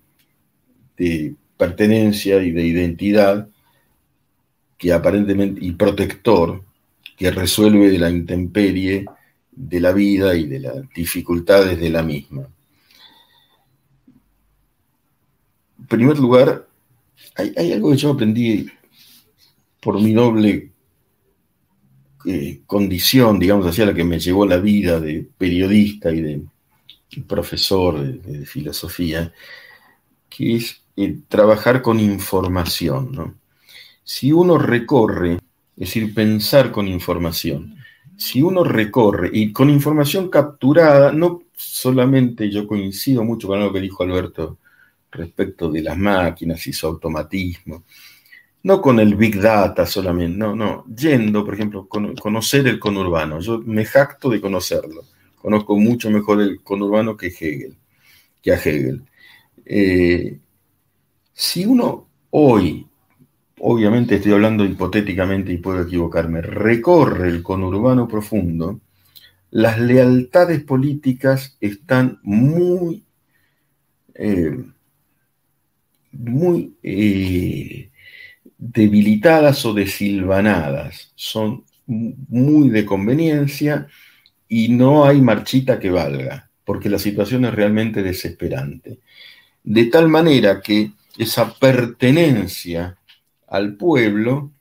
[0.96, 3.48] de pertenencia y de identidad
[4.76, 6.64] que aparentemente y protector
[7.16, 9.04] que resuelve de la intemperie
[9.52, 12.48] de la vida y de las dificultades de la misma.
[15.78, 16.66] En primer lugar,
[17.36, 18.66] hay, algo que yo aprendí
[19.80, 20.72] por mi noble
[22.26, 26.42] eh, condición, digamos así, a la que me llevó la vida de periodista y de
[27.26, 29.32] profesor de, filosofía,
[30.28, 33.38] que es eh, trabajar con información.
[34.02, 35.38] Si uno recorre
[35.76, 37.76] es decir, pensar con información.
[38.16, 43.80] Si uno recorre y con información capturada, no solamente yo coincido mucho con lo que
[43.80, 44.58] dijo Alberto
[45.10, 47.84] respecto de las máquinas y su automatismo,
[48.64, 53.38] no con el Big Data solamente, no, no, yendo, por ejemplo, conocer el conurbano.
[53.40, 55.03] Yo me jacto de conocerlo.
[55.37, 57.77] Conozco mucho mejor el conurbano que Hegel,
[58.42, 59.05] que a Hegel.
[59.66, 60.38] Eh,
[61.33, 62.87] si uno hoy
[63.61, 68.81] obviamente estoy hablando hipotéticamente y puedo equivocarme, recorre el conurbano profundo,
[69.50, 73.04] las lealtades políticas están muy,
[74.15, 74.65] eh,
[76.12, 77.90] muy eh,
[78.67, 83.87] debilitadas o desilvanadas, son muy de conveniencia
[84.48, 89.00] y no hay marchita que valga, porque la situación es realmente desesperante.
[89.62, 92.96] De tal manera que esa pertenencia
[93.48, 94.52] al pueblo,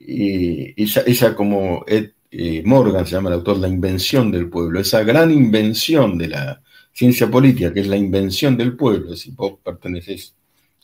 [0.00, 5.04] eh, esa, como Ed eh, Morgan se llama el autor, la invención del pueblo, esa
[5.04, 6.60] gran invención de la
[6.92, 10.34] ciencia política, que es la invención del pueblo, si vos perteneces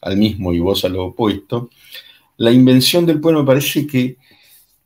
[0.05, 1.71] al mismo y vos a lo opuesto,
[2.37, 4.17] la invención del pueblo me parece que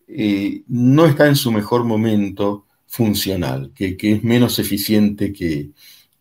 [0.07, 5.71] eh, no está en su mejor momento funcional, que, es menos eficiente que,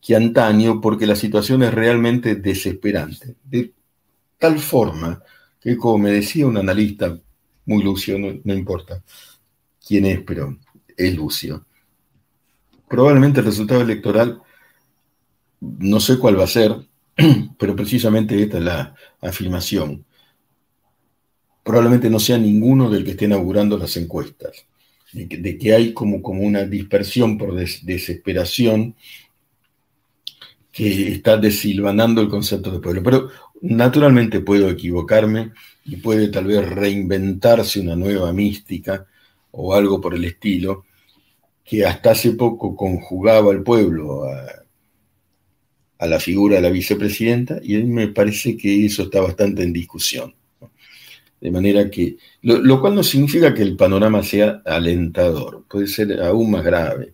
[0.01, 3.35] que, antaño, porque la situación es realmente desesperante.
[3.43, 3.73] De
[4.37, 5.21] tal forma
[5.61, 7.17] que, como me decía un analista
[7.65, 9.03] muy lucio, no, importa
[9.85, 10.57] quién es, pero
[10.95, 11.65] es lucio,
[12.87, 14.41] probablemente el resultado electoral,
[15.59, 16.75] no sé cuál va a ser,
[17.57, 20.05] pero precisamente esta es la afirmación.
[21.63, 24.65] Probablemente no sea ninguno del que esté inaugurando las encuestas,
[25.11, 28.95] de que, hay como, como, una dispersión por desesperación
[30.71, 33.03] que está desilvanando el concepto de pueblo.
[33.03, 33.29] Pero
[33.61, 35.51] naturalmente puedo equivocarme
[35.85, 39.07] y puede tal vez reinventarse una nueva mística
[39.51, 40.85] o algo por el estilo,
[41.65, 44.23] que hasta hace poco conjugaba al pueblo
[46.05, 49.73] la figura de la vicepresidenta y a mí me parece que eso está bastante en
[49.73, 50.35] discusión.
[51.39, 56.51] De manera que, lo, cual no significa que el panorama sea alentador, puede ser aún
[56.51, 57.13] más grave,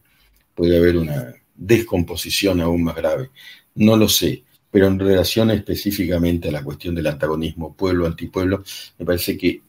[0.55, 3.31] puede haber una descomposición aún más grave,
[3.75, 8.63] no lo sé, pero en relación específicamente a la cuestión del antagonismo pueblo-antipueblo,
[8.97, 9.61] me parece que,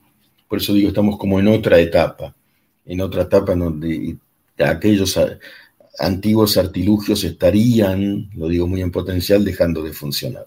[0.49, 2.35] por eso digo, estamos como en otra etapa,
[2.87, 4.17] en otra etapa donde
[4.59, 5.19] aquellos
[5.99, 10.47] antiguos artilugios estarían, lo digo muy en potencial, dejando de funcionar.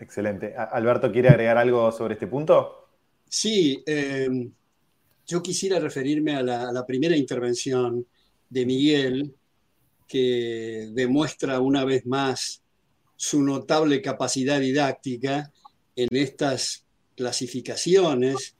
[0.00, 0.54] Excelente.
[0.56, 2.88] Alberto, ¿quiere agregar algo sobre este punto?
[3.28, 4.50] Sí, em,
[5.26, 8.06] yo quisiera referirme a la, primera intervención
[8.48, 9.34] de Miguel,
[10.06, 12.62] que demuestra una vez más
[13.16, 15.52] su notable capacidad didáctica
[15.94, 18.54] en estas clasificaciones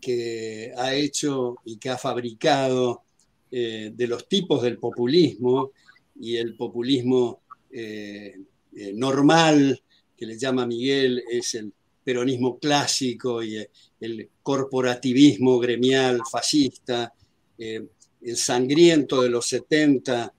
[0.00, 3.02] que ha hecho y que ha fabricado
[3.50, 5.72] eh, de los tipos del populismo
[6.20, 7.40] y el populismo
[7.70, 8.34] eh,
[8.76, 9.82] eh, normal
[10.14, 11.72] que le llama Miguel es el
[12.04, 13.66] peronismo clásico y
[14.00, 17.12] el corporativismo gremial fascista,
[17.58, 20.32] el sangriento de los 70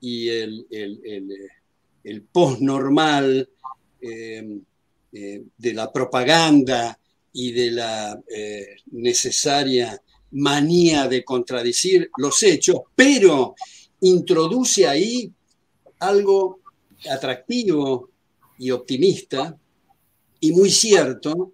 [0.00, 3.48] y el, el, post-normal
[4.00, 6.98] de la propaganda
[7.32, 8.18] y de la
[8.92, 10.00] necesaria
[10.32, 13.54] manía de contradecir los hechos, pero
[14.00, 15.32] introduce ahí
[15.98, 16.60] algo
[17.10, 18.10] atractivo
[18.58, 19.56] y optimista
[20.40, 21.52] y muy cierto,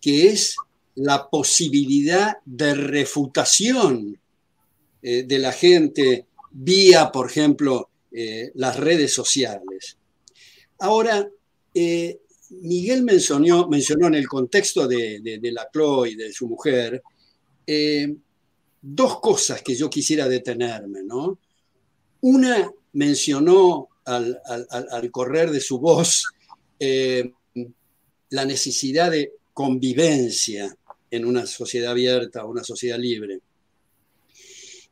[0.00, 0.56] que es
[0.94, 4.18] la posibilidad de refutación
[5.02, 9.96] eh, de la gente vía, por ejemplo, eh, las redes sociales.
[10.78, 11.28] Ahora,
[12.50, 17.02] Miguel mencionó, mencionó en el contexto de, la Chloe y de su mujer
[17.66, 18.14] eh,
[18.80, 21.02] dos cosas que yo quisiera detenerme.
[21.02, 21.38] ¿no?
[22.20, 26.24] Una mencionó al, correr de su voz
[26.78, 27.32] eh,
[28.30, 30.76] la necesidad de convivencia
[31.10, 33.40] en una sociedad abierta, una sociedad libre.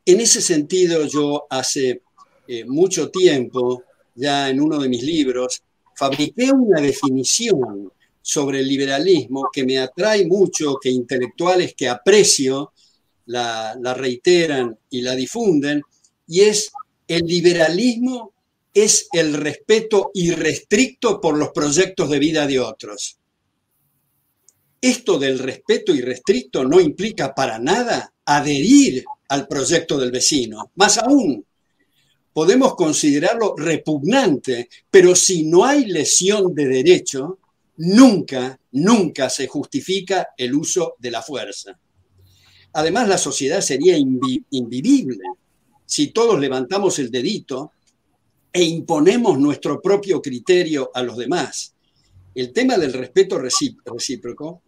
[0.06, 2.02] En ese sentido, yo hace
[2.46, 5.62] eh, mucho tiempo, ya en uno de mis libros,
[5.96, 7.90] fabriqué una definición
[8.26, 12.72] sobre el liberalismo que me atrae mucho, que intelectuales que aprecio
[13.26, 15.82] la, reiteran y la difunden,
[16.26, 16.72] y es
[17.06, 18.32] el liberalismo
[18.72, 23.18] es el respeto irrestricto por los proyectos de vida de otros.
[24.80, 30.70] Esto del respeto irrestricto no implica para nada adherir al proyecto del vecino.
[30.76, 31.44] Más aún,
[32.32, 37.38] podemos considerarlo repugnante, pero si no hay lesión de derecho,
[37.76, 41.78] nunca, nunca se justifica el uso de la fuerza.
[42.72, 45.24] Además, la sociedad sería invivible
[45.86, 47.72] si todos levantamos el dedito
[48.52, 51.74] e imponemos nuestro propio criterio a los demás.
[52.34, 54.62] El tema del respeto recíproco,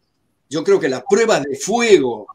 [0.48, 2.26] yo creo que la prueba de fuego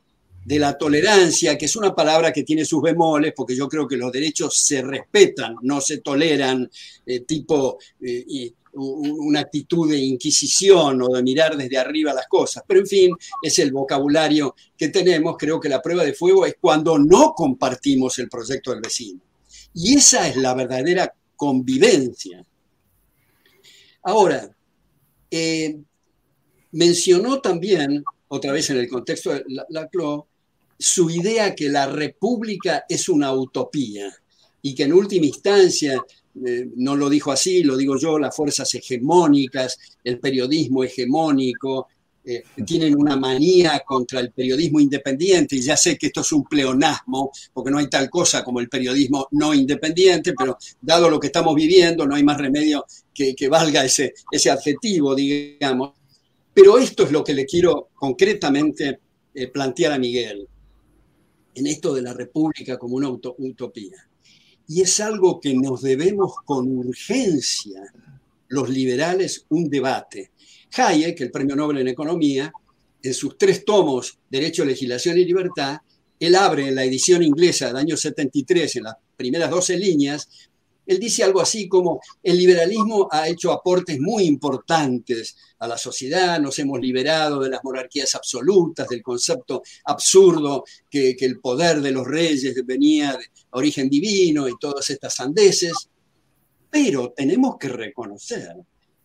[0.44, 3.96] de la tolerancia, que es una palabra que tiene sus bemoles, porque yo creo que
[3.96, 6.70] los derechos se respetan, no se toleran,
[7.06, 12.64] eh, tipo eh, una actitud de inquisición o de mirar desde arriba las cosas.
[12.68, 13.12] Pero en fin,
[13.42, 15.36] es el vocabulario que tenemos.
[15.38, 19.22] Creo que la prueba de fuego es cuando no compartimos el proyecto del vecino.
[19.74, 22.46] Y esa es la verdadera convivencia.
[24.04, 24.50] Ahora,
[25.30, 25.80] eh,
[26.72, 29.90] mencionó también, otra vez en el contexto de la, la
[30.82, 34.12] su idea que la república es una utopía
[34.64, 36.04] y que en última instancia,
[36.46, 41.88] eh, no lo dijo así, lo digo yo, las fuerzas hegemónicas, el periodismo hegemónico,
[42.24, 46.44] eh, tienen una manía contra el periodismo independiente, y ya sé que esto es un
[46.44, 51.28] pleonasmo, porque no hay tal cosa como el periodismo no independiente, pero dado lo que
[51.28, 55.94] estamos viviendo, no hay más remedio que, que valga ese, ese adjetivo, digamos.
[56.54, 59.00] Pero esto es lo que le quiero concretamente
[59.34, 60.48] eh, plantear a Miguel
[61.56, 64.08] en esto de la República como una utopía.
[64.74, 67.92] Y es algo que nos debemos con urgencia
[68.48, 70.32] los liberales un debate.
[70.78, 72.54] Hayek, el premio Nobel en Economía,
[73.04, 75.80] en sus tres tomos, Derecho, Legislación y Libertad,
[76.18, 80.30] él abre en la edición inglesa del año 73, en las primeras 12 líneas,
[80.86, 86.40] él dice algo así como, el liberalismo ha hecho aportes muy importantes a la sociedad,
[86.40, 92.08] nos hemos liberado de las monarquías absolutas, del concepto absurdo que, el poder de los
[92.08, 95.74] reyes venía de origen divino y todas estas sandeces,
[96.70, 98.56] pero tenemos que reconocer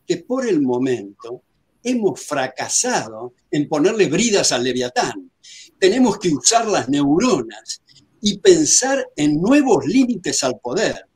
[0.07, 1.43] que por el momento
[1.83, 5.31] hemos fracasado en ponerle bridas al leviatán.
[5.79, 7.83] Tenemos que usar las neuronas
[8.20, 11.07] y pensar en nuevos límites al poder.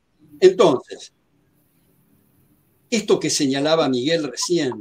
[0.41, 1.13] Entonces,
[2.89, 4.73] esto que señalaba Miguel recién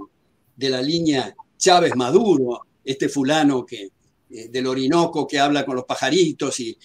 [0.57, 3.91] de la línea Chávez Maduro, este fulano que,
[4.31, 6.77] eh, del Orinoco que habla con los pajaritos y,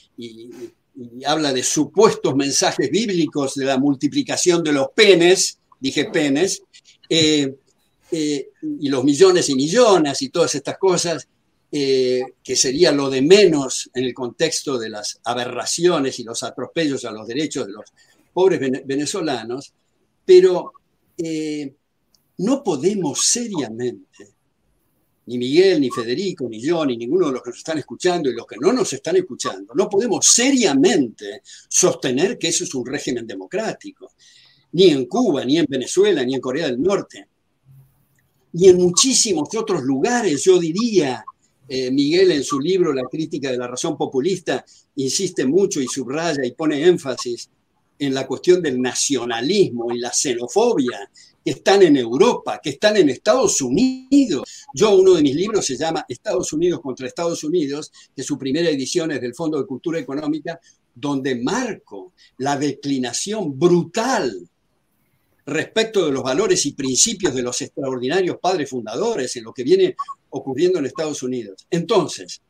[1.26, 6.62] habla de supuestos mensajes bíblicos de la multiplicación de los penes, dije penes,
[7.10, 7.54] eh,
[8.12, 8.50] eh,
[8.80, 11.28] y los millones y millones y todas estas cosas,
[11.72, 17.12] que sería lo de menos en el contexto de las aberraciones y los atropellos a
[17.12, 17.84] los derechos de los
[18.36, 19.74] pobres venezolanos,
[20.26, 20.74] pero
[21.18, 21.74] eh,
[22.40, 24.36] no podemos seriamente,
[25.28, 28.34] ni Miguel, ni Federico, ni yo, ni ninguno de los que nos están escuchando y
[28.34, 33.26] los que no nos están escuchando, no podemos seriamente sostener que eso es un régimen
[33.26, 34.12] democrático,
[34.74, 37.30] ni en Cuba, ni en Venezuela, ni en Corea del Norte,
[38.52, 41.24] ni en muchísimos otros lugares, yo diría,
[41.70, 44.66] eh, Miguel en su libro La crítica de la razón populista
[44.98, 47.50] insiste mucho y subraya y pone énfasis
[47.98, 51.10] en la cuestión del nacionalismo y la xenofobia
[51.44, 54.66] que están en Europa, que están en Estados Unidos.
[54.74, 58.70] Yo, uno de mis libros se llama Estados Unidos contra Estados Unidos, que su primera
[58.70, 60.60] edición es del Fondo de Cultura Económica,
[60.94, 64.50] donde marco la declinación brutal
[65.46, 69.96] respecto de los valores y principios de los extraordinarios padres fundadores en lo que viene
[70.32, 71.68] ocurriendo en Estados Unidos.
[71.70, 72.42] Entonces,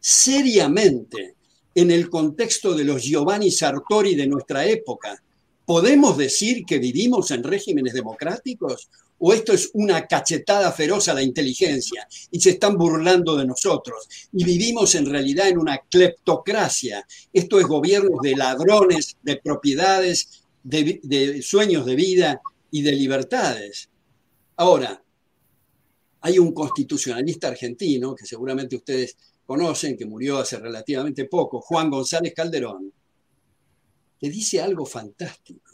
[0.00, 1.35] seriamente,
[1.76, 5.22] en el contexto de los Giovanni Sartori de nuestra época,
[5.66, 8.88] ¿podemos decir que vivimos en regímenes democráticos?
[9.18, 14.08] ¿O esto es una cachetada feroz a la inteligencia y se están burlando de nosotros?
[14.32, 17.06] Y vivimos en realidad en una cleptocracia.
[17.30, 23.90] Esto es gobiernos de ladrones, de propiedades, de, de sueños de vida y de libertades.
[24.56, 25.02] Ahora,
[26.22, 29.16] hay un constitucionalista argentino, que seguramente ustedes
[29.46, 32.92] conocen, que murió hace relativamente poco, Juan González Calderón,
[34.18, 35.72] que dice algo fantástico.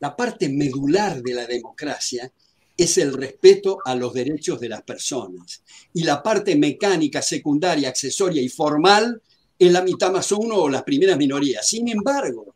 [0.00, 2.30] La parte medular de la democracia
[2.76, 5.62] es el respeto a los derechos de las personas.
[5.92, 9.20] Y la parte mecánica, secundaria, accesoria y formal
[9.58, 11.68] es la mitad más uno o las primeras minorías.
[11.68, 12.54] Sin embargo,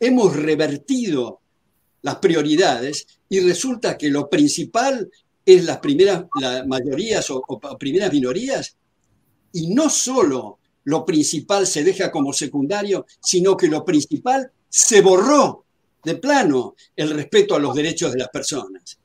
[0.00, 1.40] hemos revertido
[2.02, 5.08] las prioridades y resulta que lo principal
[5.46, 8.76] es las primeras las mayorías o, o primeras minorías
[9.52, 15.64] y no solo lo principal se deja como secundario, sino que lo principal se borró
[16.02, 18.98] de plano el respeto a los derechos de las personas.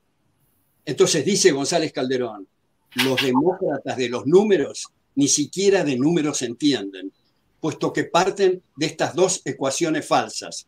[0.86, 2.48] Entonces dice González Calderón,
[2.96, 7.12] los demócratas de los números ni siquiera de números entienden,
[7.60, 10.68] puesto que parten de estas dos ecuaciones falsas.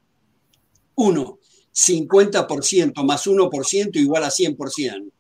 [0.96, 1.40] Uno,
[1.74, 5.12] 50% más 1% igual a 100%.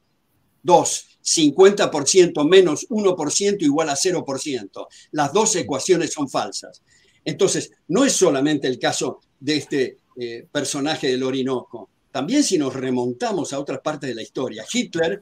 [0.64, 4.88] Dos, 50% menos 1% igual a 0%.
[5.12, 6.82] Las dos ecuaciones son falsas.
[7.26, 11.90] Entonces, no es solamente el caso de este eh, personaje del Orinoco.
[12.12, 15.22] También si nos remontamos a otras partes de la historia, Hitler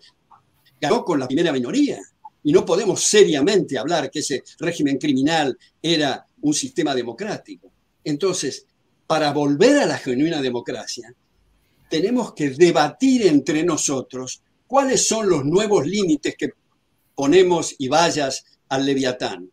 [0.79, 1.99] ganó con la primera minoría
[2.43, 7.71] y no podemos seriamente hablar que ese régimen criminal era un sistema democrático.
[8.03, 8.67] Entonces,
[9.07, 11.11] para volver a la genuina democracia,
[11.89, 16.49] tenemos que debatir entre nosotros ¿Cuáles son los nuevos límites que
[17.13, 19.51] ponemos y vayas al leviatán?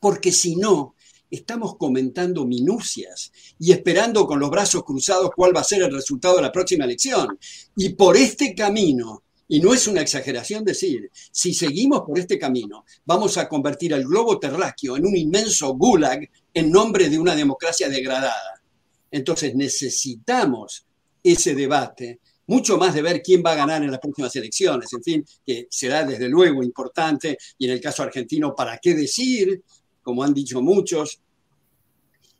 [0.00, 0.94] Porque si no,
[1.30, 6.36] estamos comentando minucias y esperando con los brazos cruzados cuál va a ser el resultado
[6.36, 7.38] de la próxima elección.
[7.76, 12.84] Y por este camino, y no es una exageración decir, si seguimos por este camino,
[13.06, 17.88] vamos a convertir al globo terráqueo en un inmenso gulag en nombre de una democracia
[17.88, 18.62] degradada.
[19.10, 20.84] Entonces necesitamos
[21.22, 25.02] ese debate mucho más de ver quién va a ganar en las próximas elecciones, en
[25.02, 29.62] fin, que será desde luego importante, y en el caso argentino, ¿para qué decir?
[30.02, 31.20] Como han dicho muchos,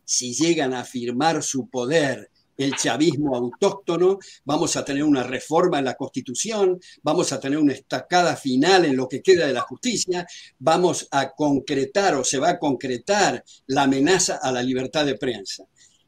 [0.04, 5.84] si llegan a afirmar su poder el chavismo autóctono, vamos a tener una reforma en
[5.84, 10.26] la Constitución, vamos a tener una estacada final en lo que queda de la justicia,
[10.58, 15.64] vamos a concretar o se va a concretar la amenaza a la libertad de prensa.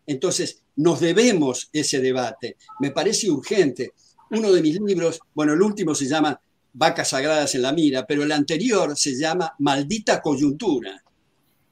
[0.07, 2.57] Entonces, nos debemos ese debate.
[2.81, 3.93] Me parece urgente.
[4.31, 6.41] Uno de mis libros, bueno, el último se llama
[6.73, 11.03] Vacas Sagradas en la Mira, pero el anterior se llama Maldita Coyuntura.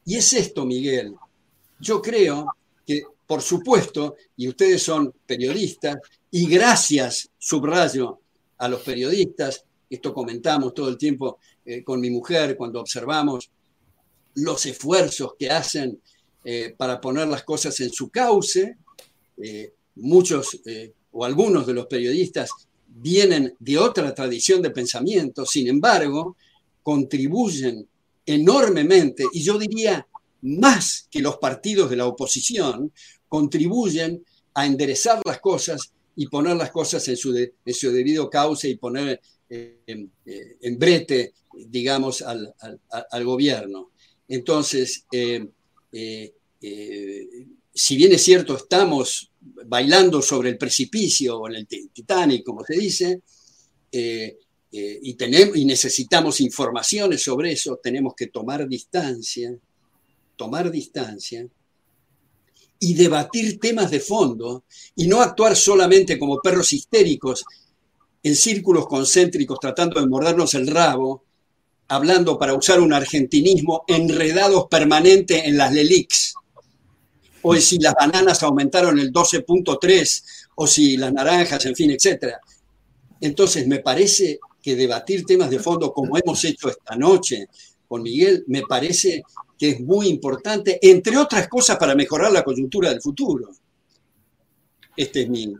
[0.04, 1.14] Y es esto, Miguel.
[1.80, 2.46] Yo creo
[2.86, 5.96] que, por supuesto, y ustedes son periodistas,
[6.30, 8.20] y gracias, subrayo,
[8.58, 13.50] a los periodistas, esto comentamos todo el tiempo eh, con mi mujer cuando observamos
[14.34, 16.00] los esfuerzos que hacen
[16.44, 18.76] eh, para poner las cosas en su cauce.
[19.42, 20.60] Eh, muchos
[21.10, 22.50] o algunos de los periodistas
[22.86, 26.36] vienen de otra tradición de pensamiento, sin embargo,
[26.82, 27.86] contribuyen
[28.24, 30.06] enormemente, y yo diría
[30.42, 32.92] más que los partidos de la oposición,
[33.28, 34.24] contribuyen
[34.54, 39.78] a enderezar las cosas y poner las cosas en su, debido cauce y poner eh,
[39.86, 41.32] en, brete,
[41.66, 43.90] digamos, al, gobierno.
[44.26, 45.48] Entonces, eh,
[45.92, 46.32] eh,
[47.78, 52.74] si bien es cierto, estamos bailando sobre el precipicio o en el Titanic, como se
[52.74, 53.22] dice,
[53.92, 54.36] eh,
[54.72, 55.16] eh, y,
[55.60, 59.56] y necesitamos informaciones sobre eso, tenemos que tomar distancia,
[60.34, 61.46] tomar distancia
[62.80, 64.64] y debatir temas de fondo
[64.96, 67.44] y no actuar solamente como perros histéricos
[68.24, 71.22] en círculos concéntricos tratando de mordernos el rabo,
[71.86, 76.34] hablando para usar un argentinismo enredados permanente en las LELIX
[77.42, 80.24] o si las bananas aumentaron el 12.3,
[80.56, 82.34] o si las naranjas, en fin, etc.
[83.20, 87.46] Entonces, me parece que debatir temas de fondo, como hemos hecho esta noche
[87.86, 89.22] con Miguel, me parece
[89.56, 93.50] que es muy importante, entre otras cosas, para mejorar la coyuntura del futuro.
[94.96, 95.54] Este es mi...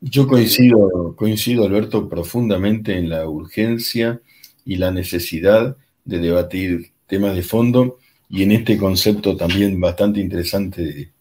[0.00, 4.20] Yo coincido, coincido, Alberto, profundamente en la urgencia
[4.64, 7.98] y la necesidad de debatir temas de fondo
[8.34, 11.12] y en este concepto también bastante interesante de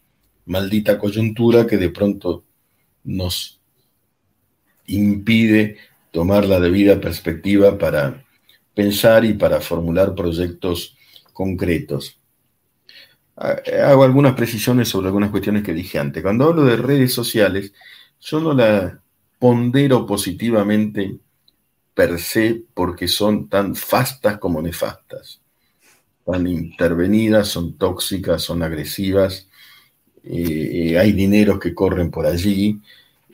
[0.47, 2.43] maldita coyuntura que de pronto
[3.03, 3.61] nos
[4.87, 5.77] impide
[6.09, 8.25] tomar la debida perspectiva para
[8.73, 10.97] pensar y para formular proyectos
[11.33, 12.19] concretos.
[13.35, 16.23] Hago algunas precisiones sobre algunas cuestiones que dije antes.
[16.23, 17.73] Cuando hablo de redes sociales,
[18.21, 18.99] yo no la
[19.37, 21.15] pondero positivamente
[21.93, 25.42] per se porque son tan fastas como nefastas
[26.25, 29.49] están intervenidas, son tóxicas, son agresivas,
[30.23, 32.79] eh, eh, hay dineros que corren por allí,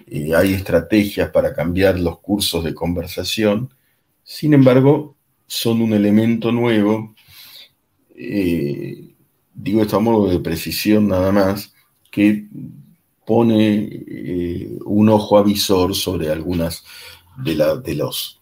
[0.08, 3.72] eh, hay estrategias para cambiar los cursos de conversación,
[4.24, 5.16] sin embargo,
[5.46, 7.16] son un elemento nuevo,
[9.54, 11.74] digo esto a modo de precisión nada más,
[12.12, 12.48] que
[13.26, 16.84] pone un ojo avisor sobre algunas
[17.38, 18.42] de, de los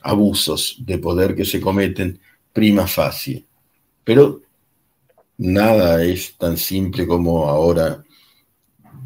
[0.00, 2.20] abusos de poder que se cometen.
[2.52, 3.44] Prima facie.
[4.04, 4.42] Pero
[5.38, 8.04] nada es tan simple como ahora,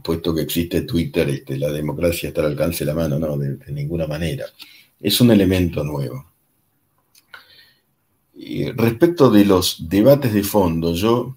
[0.02, 3.58] puesto que existe Twitter, este, la democracia está al alcance de la mano, no, de,
[3.72, 4.46] ninguna manera.
[5.00, 6.26] Es un elemento nuevo.
[8.76, 11.36] Respecto de los debates de fondo, yo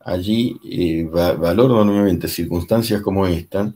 [0.00, 3.74] allí eh, valoro nuevamente circunstancias como esta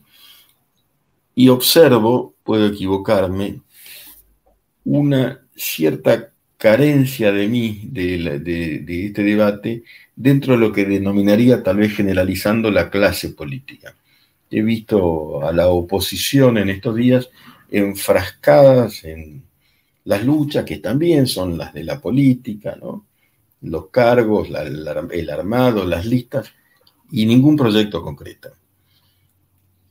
[1.35, 3.61] y observo, puedo equivocarme,
[4.85, 9.85] una cierta carencia de mí de, este debate
[10.17, 13.95] dentro de lo que denominaría tal vez generalizando la clase política.
[14.51, 17.29] He visto a la oposición en estos días
[17.71, 19.43] enfrascadas en
[20.05, 23.07] las luchas que también son las de la política, ¿no?
[23.63, 26.53] los cargos, el armado, las listas,
[27.11, 28.51] y ningún proyecto concreto.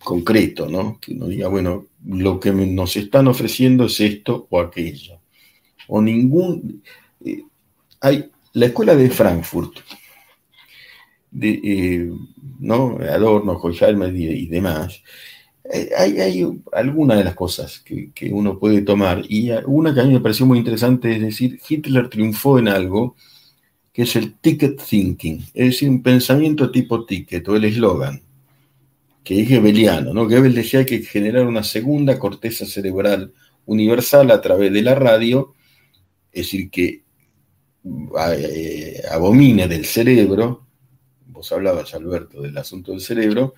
[0.03, 0.99] Concreto, ¿no?
[0.99, 5.22] Que uno diga, bueno, lo que nos están ofreciendo es esto o aquello
[5.87, 6.81] o ningún...
[7.23, 7.43] Eh,
[8.01, 9.79] hay la escuela de Frankfurt,
[11.31, 12.11] de, eh,
[12.59, 12.97] ¿no?
[12.99, 15.01] Adorno, Hochheimer y, y demás,
[15.71, 20.01] eh, hay, hay algunas de las cosas que, que, uno puede tomar, y una que
[20.01, 23.15] a mí me pareció muy interesante es decir, Hitler triunfó en algo
[23.93, 28.21] que es el ticket thinking, es decir, un pensamiento tipo ticket o el eslogan,
[29.23, 30.25] que es Goebbeliano, ¿no?
[30.25, 33.33] Goebbels decía que hay que generar una segunda corteza cerebral
[33.65, 35.53] universal a través de la radio
[36.33, 37.03] es decir, que
[38.37, 40.65] eh, abomine del cerebro,
[41.27, 43.53] vos hablabas, Alberto, del asunto del cerebro,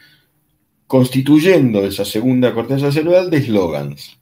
[0.88, 4.20] constituyendo esa segunda corteza cerebral de eslogans.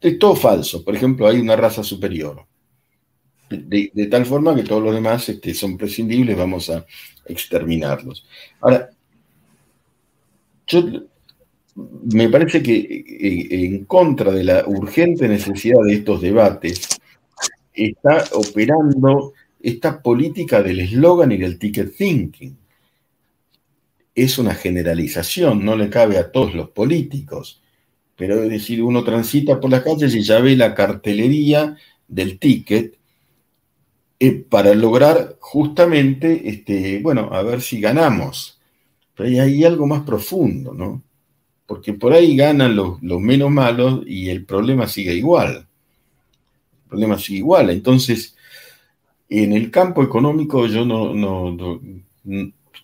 [0.00, 0.84] Es todo falso.
[0.84, 2.46] Por ejemplo, hay una raza superior.
[3.50, 6.84] De, tal forma que todos los demás este, son prescindibles, vamos a
[7.26, 8.26] exterminarlos.
[8.60, 8.90] Ahora,
[10.66, 10.84] yo
[12.12, 16.97] me parece que eh, en contra de la urgente necesidad de estos debates,
[17.86, 22.56] está operando esta política del eslogan y del ticket thinking.
[24.14, 27.62] Es una generalización, no le cabe a todos los políticos,
[28.16, 31.76] pero es decir, uno transita por las calles y ya ve la cartelería
[32.08, 32.98] del ticket
[34.18, 38.58] eh, para lograr justamente, este, bueno, a ver si ganamos.
[39.14, 41.02] Pero hay, hay algo más profundo, ¿no?
[41.66, 45.67] Porque por ahí ganan los, los menos malos y el problema sigue igual.
[46.88, 47.70] Problema sigue igual.
[47.70, 48.36] Entonces,
[49.28, 51.80] en el campo económico yo no, no,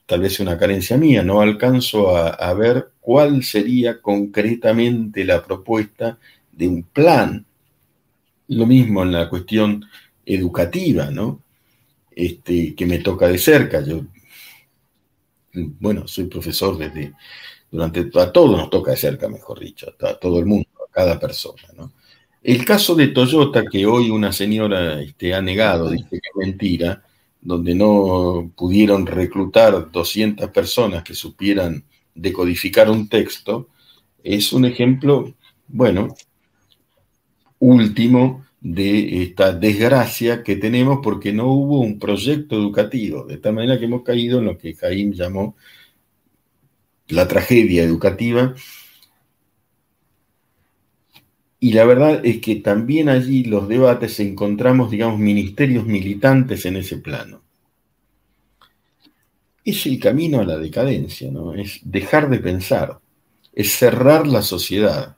[0.07, 6.19] tal vez una carencia mía, no alcanzo a, ver cuál sería concretamente la propuesta
[6.53, 7.45] de un plan.
[8.49, 9.85] Lo mismo en la cuestión
[10.27, 11.41] educativa, ¿no?
[12.11, 13.81] Este, que me toca de cerca.
[13.81, 14.03] Yo,
[15.55, 17.15] bueno, soy profesor desde,
[17.71, 21.19] durante, a todos nos toca de cerca, mejor dicho, a todo el mundo, a cada
[21.19, 21.93] persona, ¿no?
[22.45, 27.03] El caso de Toyota, que hoy una señora este, ha negado, dice que es mentira,
[27.41, 31.85] donde no pudieron reclutar 200 personas que supieran
[32.15, 33.71] decodificar un texto,
[34.23, 35.35] es un ejemplo,
[35.69, 36.15] bueno,
[37.61, 43.79] último de esta desgracia que tenemos porque no hubo un proyecto educativo, de tal manera
[43.79, 45.57] que hemos caído en lo que Jaime llamó
[47.09, 48.55] la tragedia educativa,
[51.65, 56.99] y la verdad es que también allí los debates encontramos, digamos, ministerios militantes en ese
[56.99, 57.41] plano.
[59.65, 61.55] Es el camino a la decadencia, ¿no?
[61.55, 62.99] Es dejar de pensar,
[63.55, 65.17] es cerrar la sociedad.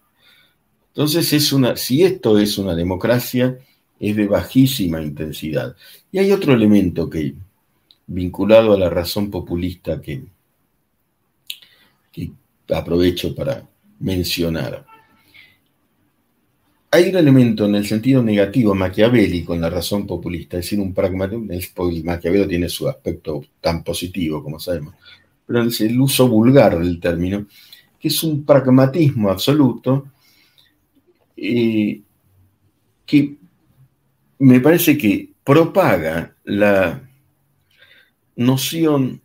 [0.91, 3.59] Entonces, es una, si esto es una democracia,
[3.99, 5.75] es de bajísima intensidad.
[6.13, 7.35] Y hay otro elemento que,
[8.07, 10.23] vinculado a la razón populista, que,
[12.13, 12.31] que
[12.69, 13.69] aprovecho para
[13.99, 14.87] mencionar
[16.91, 20.95] hay un elemento en el sentido negativo maquiavélico en la razón populista, es decir, un
[20.95, 21.53] pragmatismo,
[21.91, 24.95] el maquiavelo tiene su aspecto tan positivo, como sabemos,
[25.47, 27.47] pero es el uso vulgar del término,
[27.99, 30.07] que es un pragmatismo absoluto
[31.37, 32.01] eh,
[33.05, 33.37] que
[34.39, 37.09] me parece que propaga la
[38.37, 39.23] noción,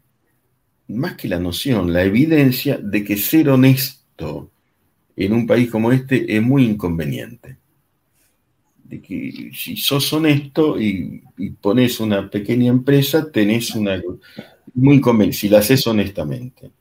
[0.88, 4.52] más que la noción, la evidencia de que ser honesto
[5.16, 7.58] en un país como este es muy inconveniente
[9.00, 11.24] si sos honesto y,
[11.62, 14.02] pones una pequeña empresa, tenés una...
[14.74, 16.72] Muy conveniente, si la haces honestamente.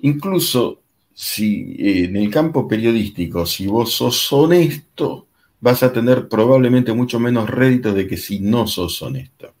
[0.00, 0.80] Incluso
[1.12, 5.26] si eh, en el campo periodístico, si vos sos honesto,
[5.60, 9.52] vas a tener probablemente mucho menos rédito de que si no sos honesto.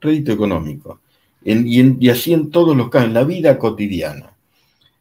[0.00, 1.00] Rédito económico.
[1.44, 4.32] y, y, así en todos los casos, en la vida cotidiana.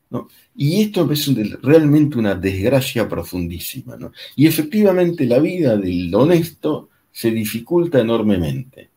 [0.09, 0.29] ¿no?
[0.59, 1.31] Y esto es
[1.61, 3.95] realmente una desgracia profundísima.
[3.95, 4.11] ¿no?
[4.35, 8.89] Y efectivamente la vida del honesto se dificulta enormemente,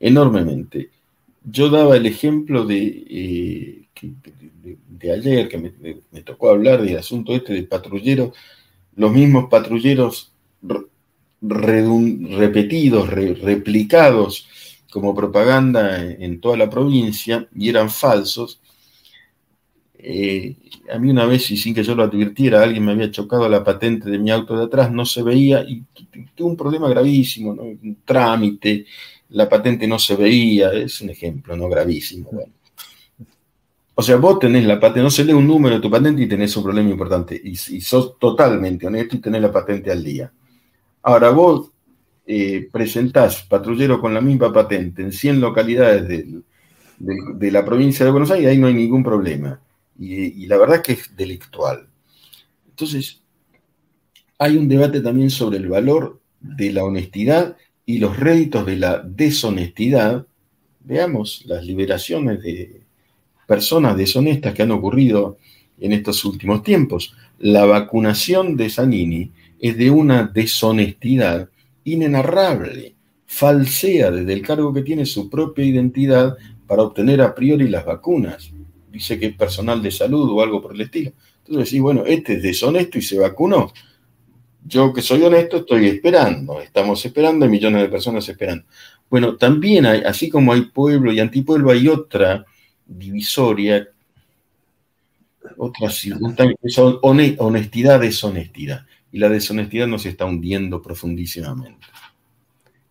[0.00, 0.90] enormemente.
[1.44, 3.82] Yo daba el ejemplo de, eh,
[4.88, 8.36] de, ayer, que me, tocó hablar del asunto este de patrulleros,
[8.96, 10.32] los mismos patrulleros
[11.40, 14.48] repetidos, replicados
[14.90, 18.60] como propaganda en toda la provincia y eran falsos
[20.00, 20.56] eh,
[20.92, 23.64] a mí una vez, y sin que yo lo advirtiera, alguien me había chocado la
[23.64, 25.82] patente de mi auto de atrás, no se veía, y
[26.34, 28.86] tuve un problema gravísimo, un trámite,
[29.30, 31.68] la patente no se veía, es un ejemplo, ¿no?
[31.68, 32.30] Gravísimo.
[33.94, 36.28] O sea, vos tenés la patente, no se lee un número de tu patente y
[36.28, 40.32] tenés un problema importante, y, sos totalmente honesto y tenés la patente al día.
[41.02, 41.72] Ahora vos
[42.24, 46.06] eh, presentás patrullero con la misma patente en 100 localidades
[46.98, 49.60] de la provincia de Buenos Aires, ahí no hay ningún problema
[49.98, 51.88] y, la verdad que es delictual.
[52.68, 53.20] Entonces,
[54.38, 58.98] hay un debate también sobre el valor de la honestidad y los réditos de la
[59.00, 60.26] deshonestidad.
[60.80, 62.82] Veamos las liberaciones de
[63.46, 65.38] personas deshonestas que han ocurrido
[65.80, 67.16] en estos últimos tiempos.
[67.38, 71.48] La vacunación de Zanini es de una deshonestidad
[71.82, 72.94] inenarrable,
[73.26, 76.36] falsea desde el cargo que tiene su propia identidad
[76.66, 78.52] para obtener a priori las vacunas
[78.98, 81.12] dice que es personal de salud o algo por el estilo.
[81.38, 83.72] Entonces decís, bueno, este es deshonesto y se vacunó.
[84.66, 88.64] Yo que soy honesto estoy esperando, estamos esperando, hay millones de personas esperando.
[89.08, 92.44] Bueno, también hay, así como hay pueblo y antipueblo, hay otra
[92.84, 93.88] divisoria,
[95.56, 96.56] otra circunstancia,
[97.38, 98.84] honestidad, deshonestidad.
[99.12, 101.86] Y la deshonestidad nos está hundiendo profundísimamente.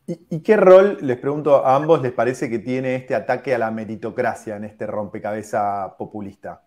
[0.08, 3.72] ¿Y, qué rol, les pregunto a ambos, les parece que tiene este ataque a la
[3.72, 6.64] meritocracia en este rompecabezas populista?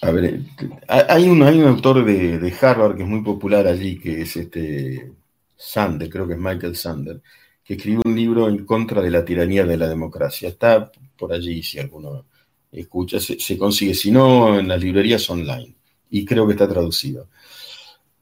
[0.00, 0.40] a ver,
[0.88, 5.12] hay un, hay un autor de, Harvard que es muy popular allí, que es este
[5.54, 7.20] Sander, creo que es Michael Sander,
[7.62, 10.48] que escribió un libro en contra de la tiranía de la democracia.
[10.48, 12.24] Está por allí, si alguno
[12.72, 15.76] escucha, se, consigue, si no, en las librerías online,
[16.08, 17.28] y creo que está traducido.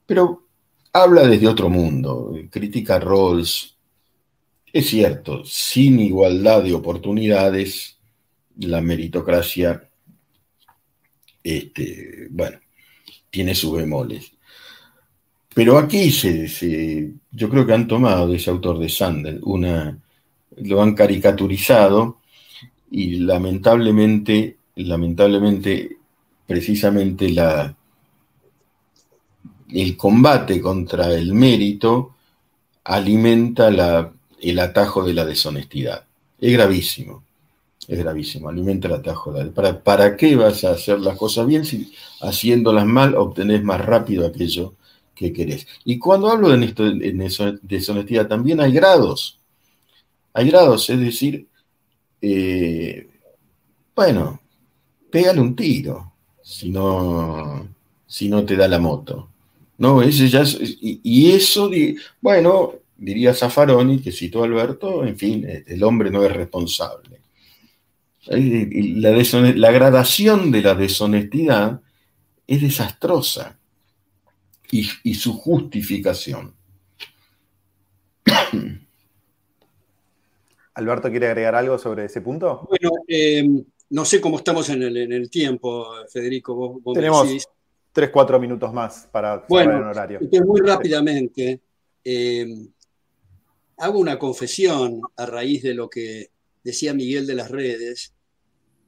[0.07, 0.44] Pero
[0.95, 3.77] habla desde otro mundo, critica roles.
[4.73, 7.99] Es cierto, sin igualdad de oportunidades,
[8.59, 9.91] la meritocracia,
[11.43, 12.59] este, bueno,
[13.29, 14.33] tiene sus bemoles.
[15.53, 19.99] Pero aquí se, yo creo que han tomado de ese autor de Sandel, una,
[20.57, 22.21] lo han caricaturizado
[22.91, 25.97] y lamentablemente, lamentablemente,
[26.47, 27.77] precisamente la,
[29.75, 32.15] el combate contra el mérito
[32.85, 36.05] alimenta la, el atajo de la deshonestidad.
[36.41, 37.25] Es gravísimo,
[37.89, 39.33] es gravísimo, alimenta el atajo.
[39.33, 43.81] De ¿Para, ¿Para qué vas a hacer las cosas bien si haciéndolas mal obtenés más
[43.81, 44.75] rápido aquello
[45.15, 45.67] que querés.
[45.85, 49.39] Y cuando hablo de, esto, de deshonestidad, también hay grados.
[50.33, 51.47] Hay grados, es decir,
[52.21, 53.09] eh,
[53.95, 54.41] bueno,
[55.11, 56.13] pégale un tiro
[56.43, 57.69] si no,
[58.07, 59.29] si no te da la moto.
[59.79, 61.71] No, ese ya y, eso,
[62.21, 67.21] bueno, diría Zaffaroni, que citó Alberto, en fin, el hombre no es responsable.
[68.27, 71.81] La, la gradación de la deshonestidad
[72.47, 73.59] es desastrosa
[74.71, 76.55] y, su justificación.
[80.75, 82.67] Alberto, ¿quiere agregar algo sobre ese punto?
[82.69, 86.81] Bueno, em, no sé cómo estamos en el, tiempo, Federico.
[86.93, 87.47] Tenemos
[87.95, 90.21] tres, cuatro minutos más para bueno, el horario.
[90.45, 91.61] muy rápidamente,
[92.03, 92.69] em,
[93.77, 96.31] hago una confesión a raíz de lo que
[96.65, 98.13] decía Miguel de las redes,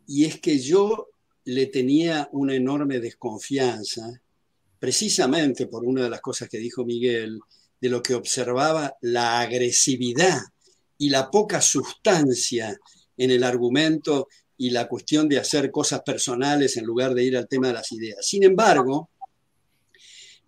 [0.08, 1.08] y es que yo
[1.44, 4.20] le tenía una enorme desconfianza
[4.80, 7.38] precisamente por una de las cosas que dijo Miguel,
[7.80, 10.40] de lo que observaba la agresividad
[10.98, 12.76] y la poca sustancia
[13.16, 14.26] en el argumento
[14.58, 17.92] y la cuestión de hacer cosas personales en lugar de ir al tema de las
[17.92, 18.26] ideas.
[18.26, 19.10] Sin embargo,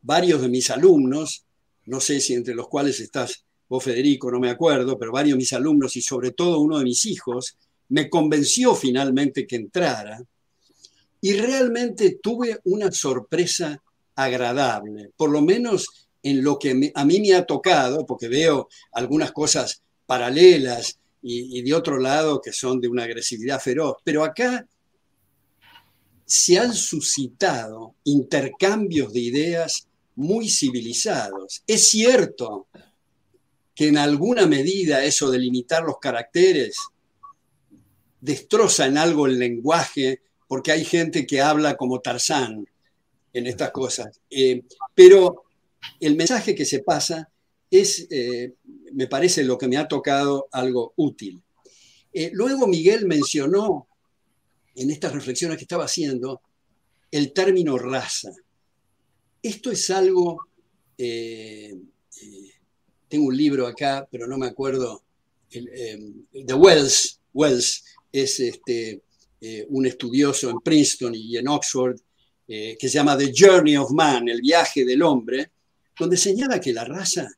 [0.03, 1.45] varios de mis alumnos,
[1.87, 5.39] no sé si entre los cuales estás vos, Federico, no me acuerdo, pero varios de
[5.39, 7.57] mis alumnos y sobre todo uno de mis hijos,
[7.91, 10.23] me convenció finalmente que entrara
[11.21, 13.83] y realmente tuve una sorpresa
[14.15, 19.33] agradable, por lo menos en lo que a mí me ha tocado, porque veo algunas
[19.33, 24.67] cosas paralelas y, de otro lado que son de una agresividad feroz, pero acá
[26.25, 31.63] se han suscitado intercambios de ideas muy civilizados.
[31.67, 32.67] Es cierto
[33.75, 36.77] que en alguna medida eso de limitar los caracteres
[38.21, 42.67] destroza en algo el lenguaje, porque hay gente que habla como Tarzán,
[43.33, 44.21] en estas cosas.
[44.31, 44.63] Eh,
[44.95, 45.45] pero
[46.01, 47.31] el mensaje que se pasa
[47.71, 48.55] es, eh,
[48.93, 51.43] me parece, lo que me ha tocado algo útil.
[52.13, 53.87] Eh, luego Miguel mencionó
[54.75, 56.41] en estas reflexiones que estaba haciendo
[57.11, 58.31] el término raza.
[59.43, 60.39] Esto es algo,
[60.97, 61.81] tengo
[63.27, 65.03] un libro acá, pero no me acuerdo,
[65.51, 69.03] de Wells, Wells es este,
[69.69, 71.99] un estudioso en Princeton y en Oxford
[72.51, 75.51] eh, que se llama The Journey of Man, el viaje del hombre,
[75.99, 77.29] donde señala que la raza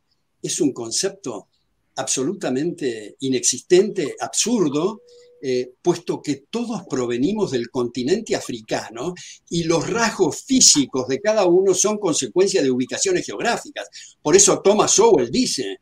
[0.43, 1.49] es un concepto
[1.97, 5.03] absolutamente inexistente, absurdo,
[5.43, 9.15] eh, puesto que todos provenimos del continente africano
[9.49, 13.89] y los rasgos físicos de cada uno son consecuencia de ubicaciones geográficas.
[14.21, 15.79] Por eso Thomas Sowell dice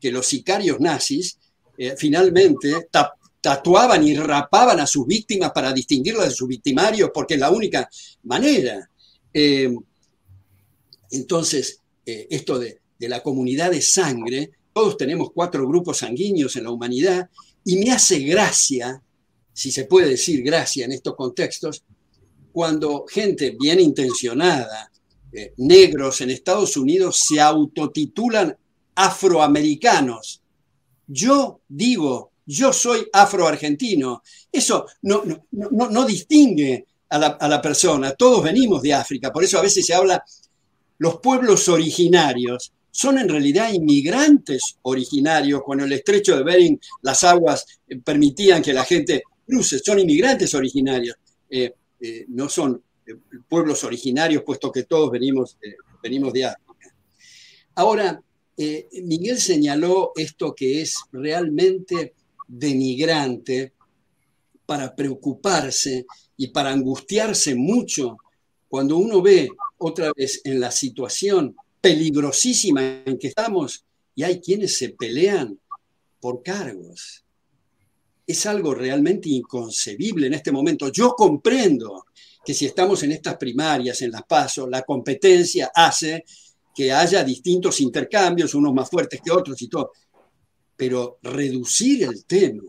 [0.00, 1.38] que los sicarios nazis
[1.76, 2.88] eh, finalmente
[3.40, 7.88] tatuaban y rapaban a sus víctimas para distinguirlas de sus victimarios, porque es la única
[8.22, 8.88] manera.
[9.34, 9.74] Eh,
[11.10, 16.70] entonces, esto de, de la comunidad de sangre, todos tenemos cuatro grupos sanguíneos en la
[16.70, 17.28] humanidad,
[17.64, 19.02] y me hace gracia,
[19.52, 21.82] si se puede decir gracia en estos contextos,
[22.52, 24.92] cuando gente bien intencionada,
[25.32, 28.56] eh, negros en Estados Unidos, se autotitulan
[28.94, 30.42] afroamericanos.
[31.08, 34.22] Yo digo yo soy afroargentino.
[34.50, 35.22] Eso no,
[35.52, 38.12] no, distingue a la, persona.
[38.12, 40.24] Todos venimos de África, por eso a veces se habla,
[40.98, 45.62] los pueblos originarios son en realidad inmigrantes originarios.
[45.64, 50.54] Cuando el estrecho de Bering las aguas eh, permitían que la gente cruce, son inmigrantes
[50.54, 51.16] originarios,
[51.48, 52.82] eh, eh, no son
[53.48, 55.56] pueblos originarios, puesto que todos venimos,
[56.00, 56.94] venimos de África.
[57.74, 58.22] Ahora,
[59.02, 62.14] Miguel señaló esto que es realmente
[62.46, 63.72] denigrante
[64.66, 68.16] para preocuparse y para angustiarse mucho
[68.68, 74.76] cuando uno ve otra vez en la situación peligrosísima en que estamos y hay quienes
[74.76, 75.58] se pelean
[76.20, 77.24] por cargos.
[78.26, 80.90] Es algo realmente inconcebible en este momento.
[80.92, 82.06] Yo comprendo
[82.44, 86.24] que si estamos en estas primarias, en las pasos, la competencia hace
[86.74, 89.90] que haya distintos intercambios, unos más fuertes que otros y todo.
[90.76, 92.62] Pero reducir el tema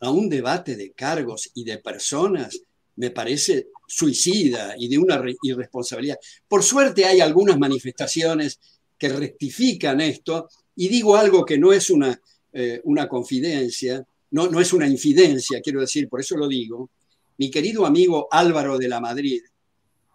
[0.00, 2.60] a un debate de cargos y de personas
[2.96, 6.16] me parece suicida y de una irresponsabilidad.
[6.48, 8.58] Por suerte hay algunas manifestaciones
[8.96, 12.18] que rectifican esto y digo algo que no es una,
[12.54, 16.88] eh, una confidencia, no, no es una infidencia, quiero decir, por eso lo digo.
[17.36, 19.42] Mi querido amigo Álvaro de la Madrid,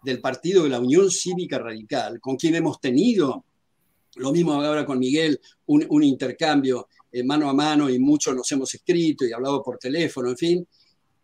[0.02, 3.44] del partido de la Unión Cívica Radical, con quien hemos tenido,
[4.16, 8.74] lo mismo ahora con Miguel, un, intercambio eh, mano a mano y muchos nos hemos
[8.74, 10.66] escrito y hablado por teléfono, en fin,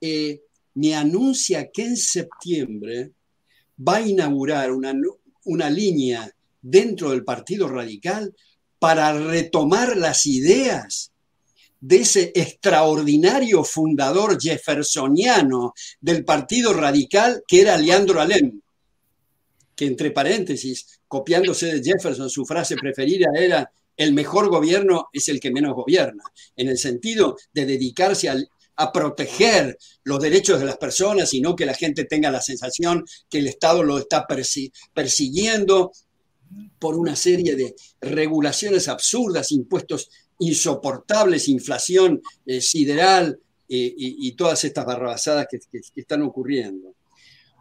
[0.00, 0.40] eh,
[0.74, 3.12] me anuncia que en septiembre
[3.76, 4.92] va a inaugurar una,
[5.44, 8.34] una línea dentro del Partido Radical
[8.78, 11.12] para retomar las ideas
[11.80, 18.60] de ese extraordinario fundador jeffersoniano del Partido Radical que era Leandro Alem,
[19.76, 25.40] que entre paréntesis, copiándose de Jefferson, su frase preferida era el mejor gobierno es el
[25.40, 26.24] que menos gobierna,
[26.56, 31.54] en el sentido de dedicarse al, a proteger los derechos de las personas y no
[31.54, 34.26] que la gente tenga la sensación que el Estado lo está
[34.94, 35.92] persiguiendo
[36.78, 44.84] por una serie de regulaciones absurdas, impuestos insoportables, inflación eh, sideral eh, y, todas estas
[44.84, 46.94] barrabasadas que, que están ocurriendo.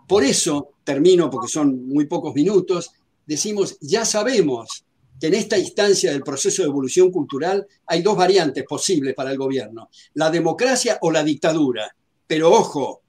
[0.08, 2.92] Por eso, termino porque son muy pocos minutos,
[3.26, 4.84] decimos, ya sabemos
[5.20, 9.38] que en esta instancia del proceso de evolución cultural hay dos variantes posibles para el
[9.38, 11.96] gobierno, la democracia o la dictadura.
[12.28, 13.02] Pero ojo,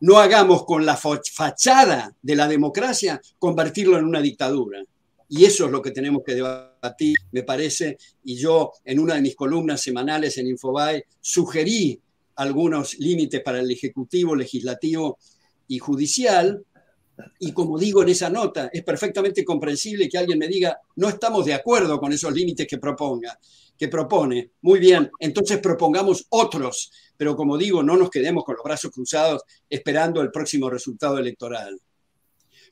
[0.00, 4.82] no hagamos con la fachada de la democracia convertirlo en una dictadura.
[5.28, 7.98] Y eso es lo que tenemos que debatir, me parece.
[8.24, 12.00] Y yo en una de mis columnas semanales en Infobae sugerí
[12.36, 15.18] algunos límites para el Ejecutivo, Legislativo
[15.68, 16.64] y Judicial,
[17.38, 21.44] y como digo en esa nota, es perfectamente comprensible que alguien me diga, no estamos
[21.46, 23.38] de acuerdo con esos límites que proponga,
[23.76, 24.52] que propone.
[24.62, 29.42] Muy bien, entonces propongamos otros, pero como digo, no nos quedemos con los brazos cruzados
[29.68, 31.80] esperando el próximo resultado electoral.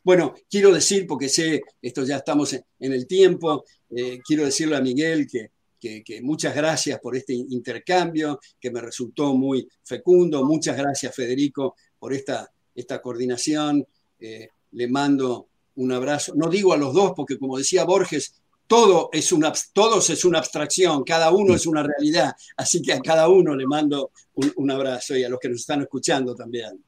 [0.04, 4.80] Bueno, quiero decir, porque sé, esto ya estamos en el tiempo, eh, quiero decirle a
[4.80, 10.44] Miguel que, que, muchas gracias por este intercambio, que me resultó muy fecundo.
[10.44, 13.86] Muchas gracias, Federico, por esta, esta coordinación.
[14.20, 16.34] Eh, le mando un abrazo.
[16.34, 18.34] No digo a los dos, porque como decía Borges,
[18.68, 22.34] todo es una, todos es una abstracción, cada uno es una realidad.
[22.56, 25.80] Así que a cada uno le mando un, abrazo y a los que nos están
[25.80, 26.78] escuchando también.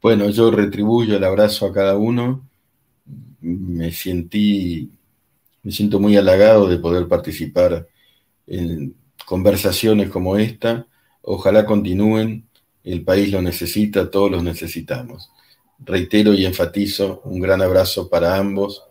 [0.00, 2.48] Bueno, yo retribuyo el abrazo a cada uno.
[3.40, 4.90] Me sentí,
[5.62, 7.86] me siento muy halagado de poder participar
[8.46, 8.94] en
[9.26, 10.86] conversaciones como esta.
[11.22, 12.48] Ojalá continúen.
[12.82, 15.30] El país lo necesita, todos los necesitamos.
[15.78, 18.84] Reitero y enfatizo un gran abrazo para ambos.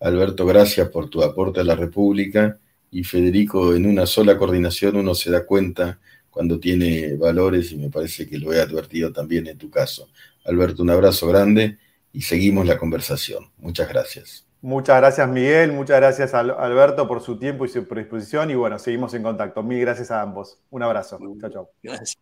[0.00, 2.58] Alberto, gracias por tu aporte a la República
[2.90, 5.98] y Federico, en una sola coordinación uno se da cuenta
[6.30, 10.08] cuando tiene valores y me parece que lo he advertido también en tu caso.
[10.44, 11.78] Alberto, un abrazo grande
[12.12, 13.50] y seguimos la conversación.
[13.58, 14.46] Muchas gracias.
[14.60, 19.12] Muchas gracias Miguel, muchas gracias Alberto por su tiempo y su predisposición y bueno, seguimos
[19.14, 19.62] en contacto.
[19.62, 20.58] Mil gracias a ambos.
[20.70, 21.18] Un abrazo.
[21.40, 21.70] Chao, chao.
[21.82, 22.16] Gracias.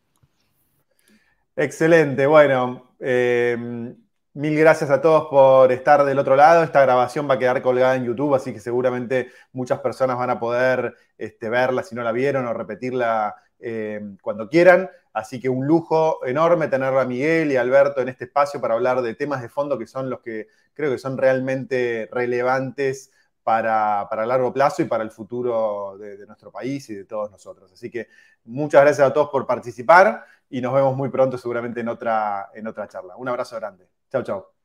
[1.54, 2.94] Excelente, bueno.
[2.98, 3.94] Eh,
[4.36, 6.62] Mil gracias a todos por estar del otro lado.
[6.62, 10.38] Esta grabación va a quedar colgada en YouTube, así que seguramente muchas personas van a
[10.38, 14.90] poder este, verla si no la vieron o repetirla eh, cuando quieran.
[15.14, 18.74] Así que un lujo enorme tener a Miguel y a Alberto en este espacio para
[18.74, 23.12] hablar de temas de fondo que son los que creo que son realmente relevantes
[23.42, 27.72] para, largo plazo y para el futuro de, de nuestro país y de todos nosotros.
[27.72, 28.08] Así que
[28.44, 32.66] muchas gracias a todos por participar y nos vemos muy pronto seguramente en otra, en
[32.66, 33.16] otra charla.
[33.16, 33.95] Un abrazo grande.
[34.16, 34.55] Chao, chao.